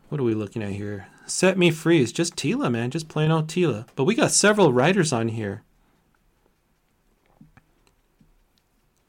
what 0.09 0.21
are 0.21 0.25
we 0.25 0.35
looking 0.35 0.62
at 0.62 0.71
here? 0.71 1.09
Set 1.27 1.59
Me 1.59 1.73
Free 1.73 2.01
is 2.01 2.12
just 2.12 2.37
Tela, 2.37 2.71
man. 2.71 2.93
Just 2.93 3.09
plain 3.09 3.33
old 3.33 3.49
Tela. 3.49 3.87
But 3.97 4.05
we 4.05 4.14
got 4.14 4.31
several 4.31 4.73
writers 4.73 5.12
on 5.12 5.29
here. 5.29 5.64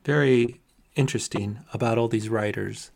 very 0.04 0.60
interesting 0.96 1.60
about 1.74 1.98
all 1.98 2.08
these 2.08 2.30
writers 2.30 2.92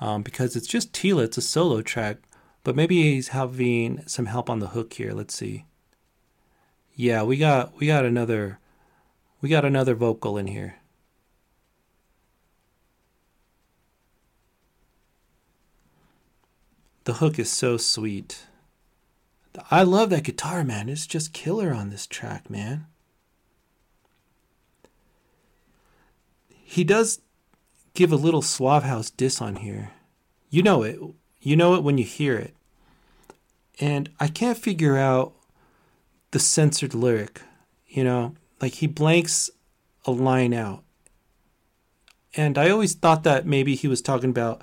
um, 0.00 0.22
because 0.22 0.56
it's 0.56 0.66
just 0.66 0.92
Tela, 0.92 1.24
it's 1.24 1.38
a 1.38 1.42
solo 1.42 1.82
track, 1.82 2.18
but 2.64 2.76
maybe 2.76 3.02
he's 3.02 3.28
having 3.28 4.02
some 4.06 4.26
help 4.26 4.50
on 4.50 4.58
the 4.58 4.68
hook 4.68 4.92
here. 4.94 5.12
Let's 5.12 5.34
see. 5.34 5.64
Yeah, 6.94 7.22
we 7.22 7.36
got 7.36 7.76
we 7.78 7.86
got 7.86 8.04
another 8.04 8.58
we 9.40 9.48
got 9.48 9.64
another 9.64 9.94
vocal 9.94 10.36
in 10.36 10.48
here. 10.48 10.76
The 17.08 17.14
hook 17.14 17.38
is 17.38 17.50
so 17.50 17.78
sweet. 17.78 18.44
I 19.70 19.82
love 19.82 20.10
that 20.10 20.24
guitar, 20.24 20.62
man. 20.62 20.90
It's 20.90 21.06
just 21.06 21.32
killer 21.32 21.72
on 21.72 21.88
this 21.88 22.06
track, 22.06 22.50
man. 22.50 22.84
he 26.70 26.84
does 26.84 27.20
give 27.94 28.12
a 28.12 28.16
little 28.16 28.42
Suave 28.42 28.82
House 28.82 29.08
diss 29.08 29.40
on 29.40 29.56
here. 29.56 29.92
You 30.50 30.62
know 30.62 30.82
it. 30.82 31.00
You 31.40 31.56
know 31.56 31.74
it 31.76 31.82
when 31.82 31.96
you 31.96 32.04
hear 32.04 32.36
it. 32.36 32.54
And 33.80 34.10
I 34.20 34.28
can't 34.28 34.58
figure 34.58 34.98
out 34.98 35.32
the 36.32 36.38
censored 36.38 36.92
lyric. 36.92 37.40
You 37.86 38.04
know, 38.04 38.34
like 38.60 38.74
he 38.74 38.86
blanks 38.86 39.48
a 40.04 40.10
line 40.10 40.52
out. 40.52 40.84
And 42.36 42.58
I 42.58 42.68
always 42.68 42.92
thought 42.92 43.22
that 43.22 43.46
maybe 43.46 43.74
he 43.74 43.88
was 43.88 44.02
talking 44.02 44.28
about 44.28 44.60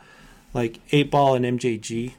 like 0.54 0.80
8 0.92 1.10
Ball 1.10 1.34
and 1.34 1.60
MJG. 1.60 2.14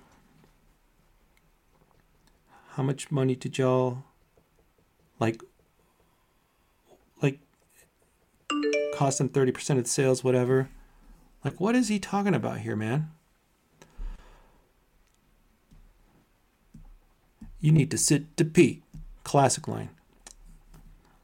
How 2.77 2.83
much 2.83 3.11
money 3.11 3.35
did 3.35 3.57
y'all 3.57 4.05
like 5.19 5.41
Like, 7.23 7.41
cost 8.95 9.17
them 9.19 9.31
30% 9.31 9.79
of 9.79 9.85
the 9.85 9.91
sales, 9.91 10.23
whatever. 10.23 10.69
Like, 11.43 11.59
what 11.59 11.75
is 11.75 11.89
he 11.89 11.99
talking 11.99 12.35
about 12.35 12.59
here, 12.59 12.77
man? 12.77 13.11
You 17.61 17.73
need 17.73 17.91
to 17.91 17.99
sit 17.99 18.37
to 18.37 18.45
pee. 18.45 18.83
Classic 19.25 19.67
line. 19.67 19.89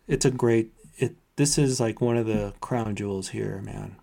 It's 0.08 0.24
a 0.24 0.30
great 0.30 0.72
it 0.98 1.14
this 1.36 1.58
is 1.58 1.78
like 1.78 2.00
one 2.00 2.16
of 2.16 2.26
the 2.26 2.54
crown 2.60 2.96
jewels 2.96 3.28
here, 3.28 3.60
man. 3.62 3.96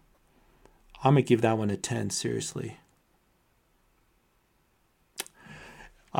I'm 1.04 1.14
gonna 1.14 1.24
give 1.24 1.42
that 1.42 1.58
one 1.58 1.70
a 1.70 1.78
10, 1.78 2.12
seriously. 2.12 2.78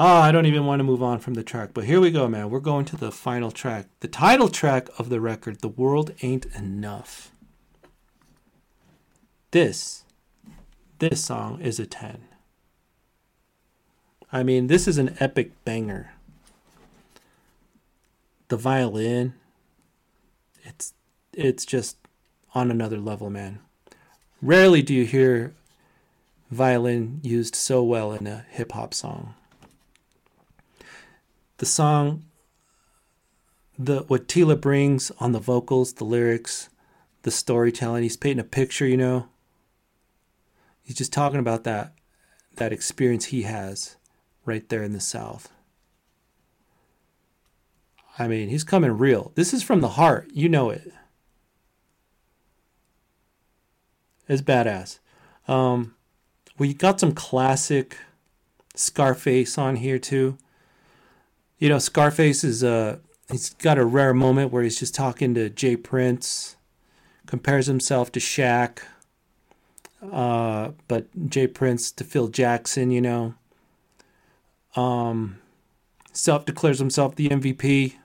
Ah, 0.02 0.24
I 0.24 0.32
don't 0.32 0.46
even 0.46 0.66
want 0.66 0.80
to 0.80 0.86
move 0.86 1.04
on 1.04 1.20
from 1.20 1.34
the 1.34 1.44
track, 1.44 1.72
but 1.74 1.84
here 1.84 2.00
we 2.00 2.10
go, 2.10 2.26
man. 2.26 2.50
We're 2.50 2.62
going 2.62 2.86
to 2.86 2.96
the 2.96 3.12
final 3.12 3.52
track. 3.52 3.88
The 4.00 4.08
title 4.08 4.48
track 4.48 4.88
of 4.98 5.10
the 5.10 5.20
record, 5.20 5.60
The 5.60 5.68
World 5.68 6.14
Ain't 6.22 6.46
Enough. 6.56 7.34
This, 9.52 10.06
this 11.00 11.22
song 11.22 11.60
is 11.60 11.82
a 11.82 11.86
10. 11.86 12.24
I 14.32 14.42
mean, 14.42 14.68
this 14.68 14.88
is 14.88 14.98
an 14.98 15.18
epic 15.20 15.52
banger. 15.66 16.14
The 18.48 18.56
violin, 18.56 19.34
it's 20.64 20.94
it's 21.34 21.66
just 21.66 21.98
on 22.56 22.72
another 22.72 23.00
level, 23.00 23.30
man. 23.30 23.60
Rarely 24.42 24.82
do 24.82 24.94
you 24.94 25.06
hear 25.06 25.54
violin 26.50 27.20
used 27.22 27.54
so 27.54 27.84
well 27.84 28.14
in 28.14 28.28
a 28.28 28.46
hip 28.50 28.72
hop 28.72 28.94
song. 28.94 29.34
The 31.60 31.66
song 31.66 32.24
the 33.80 34.02
what 34.08 34.28
Tela 34.28 34.58
brings 34.58 35.10
on 35.20 35.32
the 35.32 35.40
vocals, 35.40 35.94
the 35.94 36.04
lyrics, 36.04 36.70
the 37.24 37.32
storytelling, 37.32 38.04
he's 38.04 38.18
painting 38.18 38.42
a 38.42 38.44
picture, 38.44 38.86
you 38.86 38.98
know. 38.98 39.30
He's 40.84 40.98
just 40.98 41.14
talking 41.14 41.40
about 41.40 41.64
that 41.64 41.94
that 42.58 42.74
experience 42.74 43.26
he 43.26 43.44
has 43.44 43.96
right 44.46 44.68
there 44.68 44.84
in 44.84 44.92
the 44.92 45.00
South. 45.00 45.50
I 48.18 48.28
mean, 48.28 48.50
he's 48.50 48.66
coming 48.66 48.98
real. 48.98 49.32
This 49.36 49.54
is 49.54 49.64
from 49.64 49.80
the 49.80 49.90
heart. 49.90 50.30
You 50.34 50.50
know 50.50 50.70
it. 50.70 50.92
It's 54.28 54.42
badass. 54.42 55.00
Um, 55.48 55.96
we 56.58 56.74
got 56.74 57.00
some 57.00 57.14
classic 57.14 57.98
Scarface 58.76 59.58
on 59.58 59.78
here 59.78 60.00
too. 60.00 60.38
You 61.60 61.70
know, 61.70 61.80
Scarface 61.80 62.44
is 62.44 62.64
uh 62.64 62.98
he's 63.30 63.52
got 63.52 63.78
a 63.78 63.86
rare 63.86 64.14
moment 64.14 64.52
where 64.52 64.64
he's 64.64 64.80
just 64.80 64.96
talking 64.96 65.34
to 65.36 65.50
J. 65.50 65.76
Prince, 65.76 66.56
compares 67.26 67.68
himself 67.68 68.12
to 68.14 68.20
Shaq, 68.20 68.80
uh, 70.12 70.72
but 70.88 71.08
J. 71.30 71.48
Prince 71.48 71.92
to 71.92 72.04
Phil 72.04 72.28
Jackson, 72.30 72.92
you 72.92 73.02
know. 73.02 73.36
Um, 74.76 75.40
self 76.14 76.46
declares 76.46 76.80
himself 76.80 77.16
the 77.16 77.30
MVP. 77.30 77.96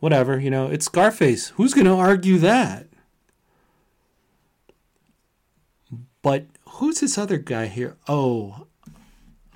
Whatever, 0.00 0.40
you 0.40 0.50
know, 0.50 0.66
it's 0.66 0.86
Scarface. 0.86 1.50
Who's 1.50 1.74
going 1.74 1.86
to 1.86 1.94
argue 1.94 2.38
that? 2.38 2.88
But 6.22 6.46
who's 6.68 7.00
this 7.00 7.16
other 7.16 7.38
guy 7.38 7.66
here? 7.66 7.96
Oh, 8.08 8.66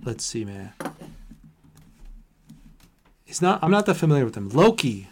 let's 0.05 0.25
see, 0.25 0.45
man. 0.45 0.73
He's 3.27 3.43
not. 3.43 3.59
I'm 3.63 3.73
not 3.73 3.87
that 3.87 3.97
familiar 3.97 4.25
with 4.25 4.37
him. 4.37 4.49
Loki. 4.49 5.09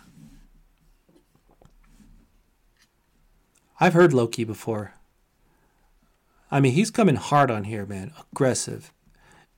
I've 3.81 3.92
heard 3.92 4.14
Loki 4.14 4.44
before. 4.44 4.94
I 6.48 6.61
mean, 6.61 6.72
he's 6.72 6.92
coming 6.92 7.16
hard 7.16 7.50
on 7.50 7.64
here, 7.64 7.85
man. 7.85 8.12
Aggressive. 8.33 8.92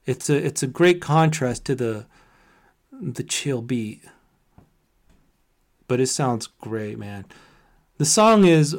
It's 0.07 0.31
a 0.31 0.45
it's 0.45 0.63
a 0.63 0.67
great 0.67 1.03
contrast 1.03 1.67
to 1.67 1.75
the 1.75 2.07
the 2.91 3.23
chill 3.23 3.61
beat. 3.61 4.03
But 5.87 6.01
it 6.01 6.07
sounds 6.07 6.47
great, 6.47 6.99
man. 6.99 7.27
The 7.99 8.07
song 8.07 8.47
is 8.47 8.75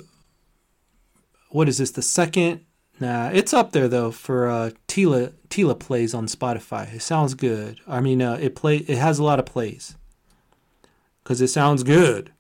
what 1.50 1.70
is 1.70 1.78
this? 1.78 1.92
The 1.92 2.02
second 2.02 2.62
Nah, 3.00 3.30
it's 3.30 3.54
up 3.54 3.72
there 3.74 3.88
though 3.88 4.12
for 4.12 4.50
uh, 4.50 4.72
Tela 4.88 5.32
Tela 5.50 5.76
plays 5.76 6.14
on 6.14 6.26
Spotify. 6.26 6.94
It 6.94 7.02
sounds 7.02 7.36
good. 7.36 7.80
I 7.88 8.02
mean, 8.02 8.22
uh, 8.22 8.38
it 8.42 8.56
play 8.56 8.78
it 8.78 8.98
has 8.98 9.20
a 9.20 9.24
lot 9.24 9.40
of 9.40 9.46
plays 9.46 9.96
because 11.24 11.42
it 11.42 11.50
sounds 11.50 11.84
good. 11.84 12.32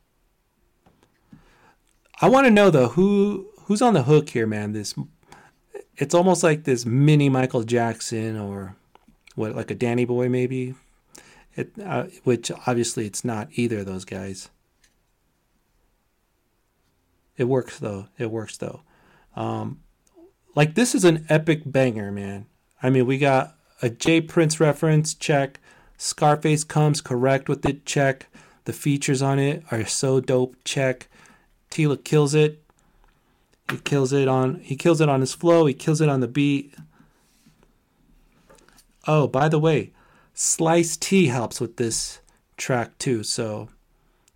I 2.21 2.29
want 2.29 2.47
to 2.47 2.51
know 2.51 2.71
though 2.71 2.89
who 2.89 3.49
who's 3.65 3.81
on 3.81 3.93
the 3.93 4.03
hook 4.03 4.29
here, 4.29 4.47
man. 4.47 4.73
This 4.73 4.95
it's 5.95 6.15
almost 6.15 6.41
like 6.41 6.63
this 6.63 6.85
mini 6.85 7.29
Michael 7.29 7.63
Jackson 7.63 8.37
or 8.37 8.75
what, 9.35 9.55
like 9.55 9.69
a 9.69 9.75
Danny 9.75 10.05
Boy 10.05 10.27
maybe. 10.27 10.73
It 11.55 11.71
uh, 11.83 12.05
which 12.23 12.51
obviously 12.65 13.05
it's 13.05 13.23
not 13.23 13.49
either 13.51 13.79
of 13.79 13.85
those 13.85 14.05
guys. 14.05 14.49
It 17.35 17.43
works 17.43 17.77
though. 17.77 18.07
It 18.17 18.31
works 18.31 18.57
though. 18.57 18.81
Um, 19.35 19.81
like 20.57 20.73
this 20.73 20.95
is 20.95 21.05
an 21.05 21.23
epic 21.29 21.61
banger, 21.67 22.11
man. 22.11 22.47
I 22.81 22.89
mean, 22.89 23.05
we 23.05 23.19
got 23.19 23.55
a 23.83 23.91
J 23.91 24.21
Prince 24.21 24.59
reference 24.59 25.13
check. 25.13 25.59
Scarface 25.99 26.63
comes 26.63 26.99
correct 26.99 27.47
with 27.47 27.63
it 27.63 27.85
check. 27.85 28.25
The 28.65 28.73
features 28.73 29.21
on 29.21 29.37
it 29.37 29.63
are 29.69 29.85
so 29.85 30.19
dope 30.19 30.55
check. 30.63 31.09
Tela 31.69 31.95
kills 31.95 32.33
it. 32.33 32.63
He 33.69 33.77
kills 33.77 34.11
it 34.11 34.27
on 34.27 34.59
he 34.61 34.75
kills 34.75 34.99
it 34.99 35.09
on 35.09 35.21
his 35.21 35.35
flow, 35.35 35.67
he 35.67 35.75
kills 35.75 36.01
it 36.01 36.09
on 36.09 36.21
the 36.21 36.27
beat. 36.27 36.73
Oh, 39.05 39.27
by 39.27 39.49
the 39.49 39.59
way, 39.59 39.91
Slice 40.33 40.97
T 40.97 41.27
helps 41.27 41.61
with 41.61 41.77
this 41.77 42.19
track 42.57 42.97
too, 42.97 43.21
so 43.21 43.69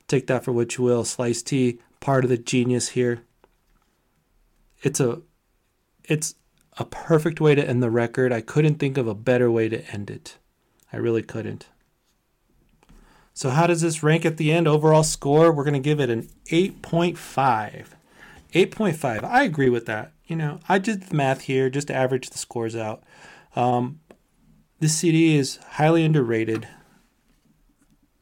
take 0.07 0.27
that 0.27 0.43
for 0.43 0.51
what 0.51 0.77
you 0.77 0.84
will. 0.84 1.03
Slice 1.03 1.41
T, 1.41 1.79
part 1.99 2.23
of 2.23 2.29
the 2.29 2.38
genius 2.38 2.89
here. 2.89 3.23
It's 4.84 4.99
a 4.99 5.23
it's 6.05 6.35
a 6.77 6.85
perfect 6.85 7.41
way 7.41 7.55
to 7.55 7.67
end 7.67 7.83
the 7.83 7.89
record. 7.89 8.31
I 8.31 8.41
couldn't 8.41 8.75
think 8.75 8.97
of 8.97 9.07
a 9.07 9.15
better 9.15 9.51
way 9.51 9.69
to 9.69 9.85
end 9.91 10.09
it. 10.09 10.37
I 10.91 10.97
really 10.97 11.23
couldn't. 11.23 11.67
So, 13.33 13.49
how 13.49 13.67
does 13.67 13.81
this 13.81 14.03
rank 14.03 14.25
at 14.25 14.37
the 14.37 14.51
end? 14.51 14.67
Overall 14.67 15.03
score, 15.03 15.51
we're 15.51 15.63
going 15.63 15.73
to 15.73 15.79
give 15.79 15.99
it 15.99 16.09
an 16.09 16.27
8.5. 16.49 17.85
8.5. 18.53 19.23
I 19.23 19.43
agree 19.43 19.69
with 19.69 19.85
that. 19.85 20.11
You 20.25 20.35
know, 20.35 20.59
I 20.67 20.77
did 20.77 21.03
the 21.03 21.15
math 21.15 21.41
here 21.41 21.69
just 21.69 21.87
to 21.87 21.95
average 21.95 22.29
the 22.29 22.37
scores 22.37 22.75
out. 22.75 23.03
Um, 23.55 23.99
this 24.79 24.95
CD 24.95 25.35
is 25.35 25.57
highly 25.71 26.03
underrated. 26.03 26.67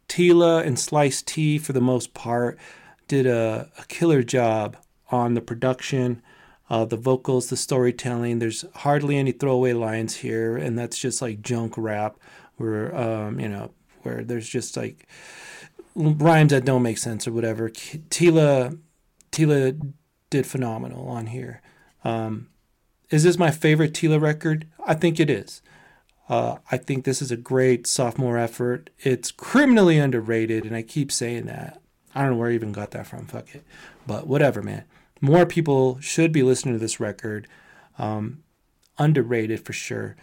Tela 0.08 0.64
and 0.64 0.78
Slice 0.78 1.22
T, 1.22 1.58
for 1.58 1.74
the 1.74 1.82
most 1.82 2.14
part, 2.14 2.60
did 3.08 3.26
a, 3.26 3.70
a 3.78 3.86
killer 3.86 4.24
job 4.24 4.78
on 5.12 5.34
the 5.34 5.42
production 5.42 6.22
uh, 6.70 6.86
the 6.86 6.98
vocals, 6.98 7.50
the 7.50 7.58
storytelling. 7.58 8.40
There's 8.40 8.64
hardly 8.76 9.18
any 9.18 9.32
throwaway 9.32 9.74
lines 9.74 10.18
here, 10.18 10.56
and 10.56 10.78
that's 10.78 10.98
just 10.98 11.22
like 11.22 11.42
junk 11.42 11.74
rap, 11.78 12.18
where 12.58 12.96
um, 12.96 13.40
you 13.40 13.50
know, 13.50 13.72
where 14.04 14.24
there's 14.24 14.48
just 14.48 14.78
like 14.78 15.08
rhymes 15.96 16.52
that 16.52 16.66
don't 16.66 16.84
make 16.84 17.00
sense 17.00 17.28
or 17.28 17.32
whatever. 17.32 17.70
Tela, 18.10 18.74
Tela 19.32 19.74
did 20.30 20.46
phenomenal 20.46 21.08
on 21.08 21.28
here. 21.28 21.62
Um, 22.04 22.50
is 23.10 23.24
this 23.24 23.40
my 23.40 23.50
favorite 23.50 23.96
Tela 23.96 24.20
record? 24.20 24.68
I 24.86 24.94
think 24.94 25.20
it 25.20 25.30
is. 25.30 25.64
Uh, 26.30 26.58
I 26.70 26.78
think 26.78 27.06
this 27.06 27.24
is 27.24 27.32
a 27.32 27.38
great 27.38 27.88
sophomore 27.88 28.38
effort. 28.38 28.92
It's 29.00 29.32
criminally 29.32 29.98
underrated, 29.98 30.64
and 30.64 30.76
I 30.76 30.84
keep 30.84 31.12
saying 31.12 31.48
that. 31.48 31.82
I 32.14 32.22
don't 32.22 32.32
know 32.32 32.38
where 32.38 32.52
I 32.52 32.54
even 32.54 32.72
got 32.72 32.92
that 32.92 33.08
from. 33.08 33.26
Fuck 33.26 33.56
it. 33.56 33.64
But 34.06 34.28
whatever, 34.28 34.62
man 34.62 34.84
more 35.22 35.46
people 35.46 36.00
should 36.00 36.32
be 36.32 36.44
listening 36.44 36.76
to 36.76 36.80
this 36.80 37.00
record. 37.00 37.48
Um, 37.98 38.44
underrated 39.00 39.66
for 39.66 39.74
sure. 39.74 40.16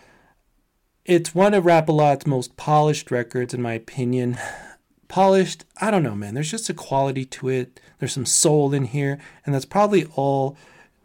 It's 1.04 1.34
one 1.34 1.54
of 1.54 1.64
Rap-A-Lot's 1.64 2.26
most 2.26 2.56
polished 2.56 3.10
records, 3.10 3.54
in 3.54 3.62
my 3.62 3.72
opinion. 3.72 4.38
Polished, 5.08 5.64
I 5.80 5.92
don't 5.92 6.02
know, 6.02 6.16
man. 6.16 6.34
There's 6.34 6.50
just 6.50 6.68
a 6.68 6.74
quality 6.74 7.24
to 7.26 7.48
it. 7.48 7.80
There's 7.98 8.12
some 8.12 8.26
soul 8.26 8.74
in 8.74 8.86
here, 8.86 9.20
and 9.44 9.54
that's 9.54 9.64
probably 9.64 10.04
all 10.16 10.56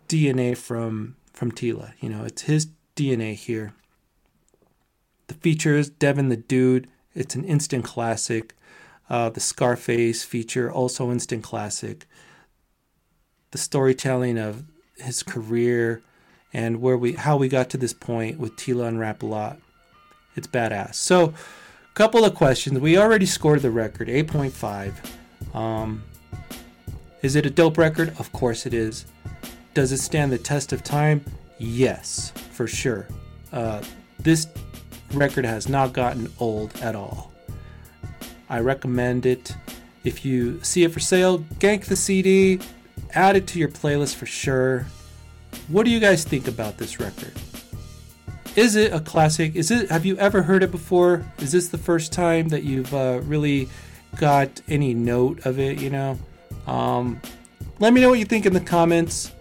DNA 0.09 0.57
from 0.57 1.15
from 1.33 1.51
Tela. 1.51 1.93
You 1.99 2.09
know, 2.09 2.23
it's 2.23 2.43
his 2.43 2.67
DNA 2.95 3.35
here. 3.35 3.73
The 5.27 5.35
features, 5.35 5.91
Devin 5.91 6.29
the 6.29 6.37
Dude, 6.37 6.87
it's 7.13 7.35
an 7.35 7.43
instant 7.45 7.85
classic. 7.85 8.55
Uh, 9.07 9.29
the 9.29 9.39
Scarface 9.39 10.23
feature, 10.23 10.71
also 10.71 11.11
instant 11.11 11.43
classic 11.43 12.07
the 13.51 13.57
storytelling 13.57 14.37
of 14.37 14.63
his 14.97 15.23
career 15.23 16.01
and 16.53 16.81
where 16.81 16.97
we 16.97 17.13
how 17.13 17.37
we 17.37 17.47
got 17.47 17.69
to 17.69 17.77
this 17.77 17.93
point 17.93 18.39
with 18.39 18.55
Tela 18.55 18.85
and 18.85 18.99
Rap-A-Lot. 18.99 19.57
It's 20.35 20.47
badass. 20.47 20.95
So, 20.95 21.33
couple 21.93 22.23
of 22.23 22.35
questions. 22.35 22.79
We 22.79 22.97
already 22.97 23.25
scored 23.25 23.61
the 23.61 23.71
record, 23.71 24.07
8.5. 24.07 25.55
Um, 25.55 26.03
is 27.21 27.35
it 27.35 27.45
a 27.45 27.49
dope 27.49 27.77
record? 27.77 28.09
Of 28.17 28.31
course 28.31 28.65
it 28.65 28.73
is. 28.73 29.05
Does 29.73 29.91
it 29.91 29.97
stand 29.99 30.31
the 30.31 30.37
test 30.37 30.73
of 30.73 30.83
time? 30.83 31.23
Yes, 31.57 32.31
for 32.51 32.67
sure. 32.67 33.07
Uh, 33.51 33.83
this 34.19 34.47
record 35.13 35.45
has 35.45 35.67
not 35.67 35.93
gotten 35.93 36.31
old 36.39 36.75
at 36.81 36.95
all. 36.95 37.31
I 38.49 38.59
recommend 38.59 39.25
it. 39.25 39.55
If 40.03 40.25
you 40.25 40.61
see 40.63 40.83
it 40.83 40.91
for 40.91 40.99
sale, 40.99 41.39
gank 41.59 41.85
the 41.85 41.95
CD, 41.95 42.59
add 43.13 43.35
it 43.35 43.47
to 43.47 43.59
your 43.59 43.69
playlist 43.69 44.15
for 44.15 44.25
sure. 44.25 44.85
What 45.67 45.85
do 45.85 45.91
you 45.91 45.99
guys 45.99 46.23
think 46.23 46.47
about 46.47 46.77
this 46.77 46.99
record? 46.99 47.33
Is 48.55 48.75
it 48.75 48.93
a 48.93 48.99
classic? 48.99 49.55
Is 49.55 49.71
it? 49.71 49.89
Have 49.89 50.05
you 50.05 50.17
ever 50.17 50.41
heard 50.41 50.63
it 50.63 50.71
before? 50.71 51.25
Is 51.39 51.51
this 51.51 51.69
the 51.69 51.77
first 51.77 52.11
time 52.11 52.49
that 52.49 52.63
you've 52.63 52.93
uh, 52.93 53.21
really 53.23 53.69
got 54.17 54.61
any 54.67 54.93
note 54.93 55.45
of 55.45 55.57
it? 55.57 55.79
You 55.79 55.89
know, 55.89 56.19
um, 56.67 57.21
let 57.79 57.93
me 57.93 58.01
know 58.01 58.09
what 58.09 58.19
you 58.19 58.25
think 58.25 58.45
in 58.45 58.53
the 58.53 58.59
comments. 58.59 59.31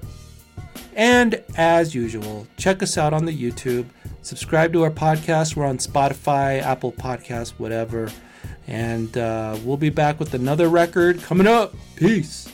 And 0.95 1.43
as 1.57 1.95
usual, 1.95 2.47
check 2.57 2.83
us 2.83 2.99
out 2.99 3.13
on 3.13 3.25
the 3.25 3.37
YouTube. 3.37 3.87
Subscribe 4.23 4.73
to 4.75 4.83
our 4.85 4.91
podcast. 4.91 5.57
We're 5.57 5.67
on 5.67 5.79
Spotify, 5.79 6.61
Apple 6.61 6.93
Podcasts, 6.93 7.51
whatever. 7.51 8.11
And 8.67 9.17
uh, 9.17 9.57
we'll 9.65 9.77
be 9.77 9.91
back 9.91 10.21
with 10.21 10.35
another 10.35 10.69
record 10.69 11.21
coming 11.23 11.47
up. 11.47 11.75
Peace. 11.97 12.49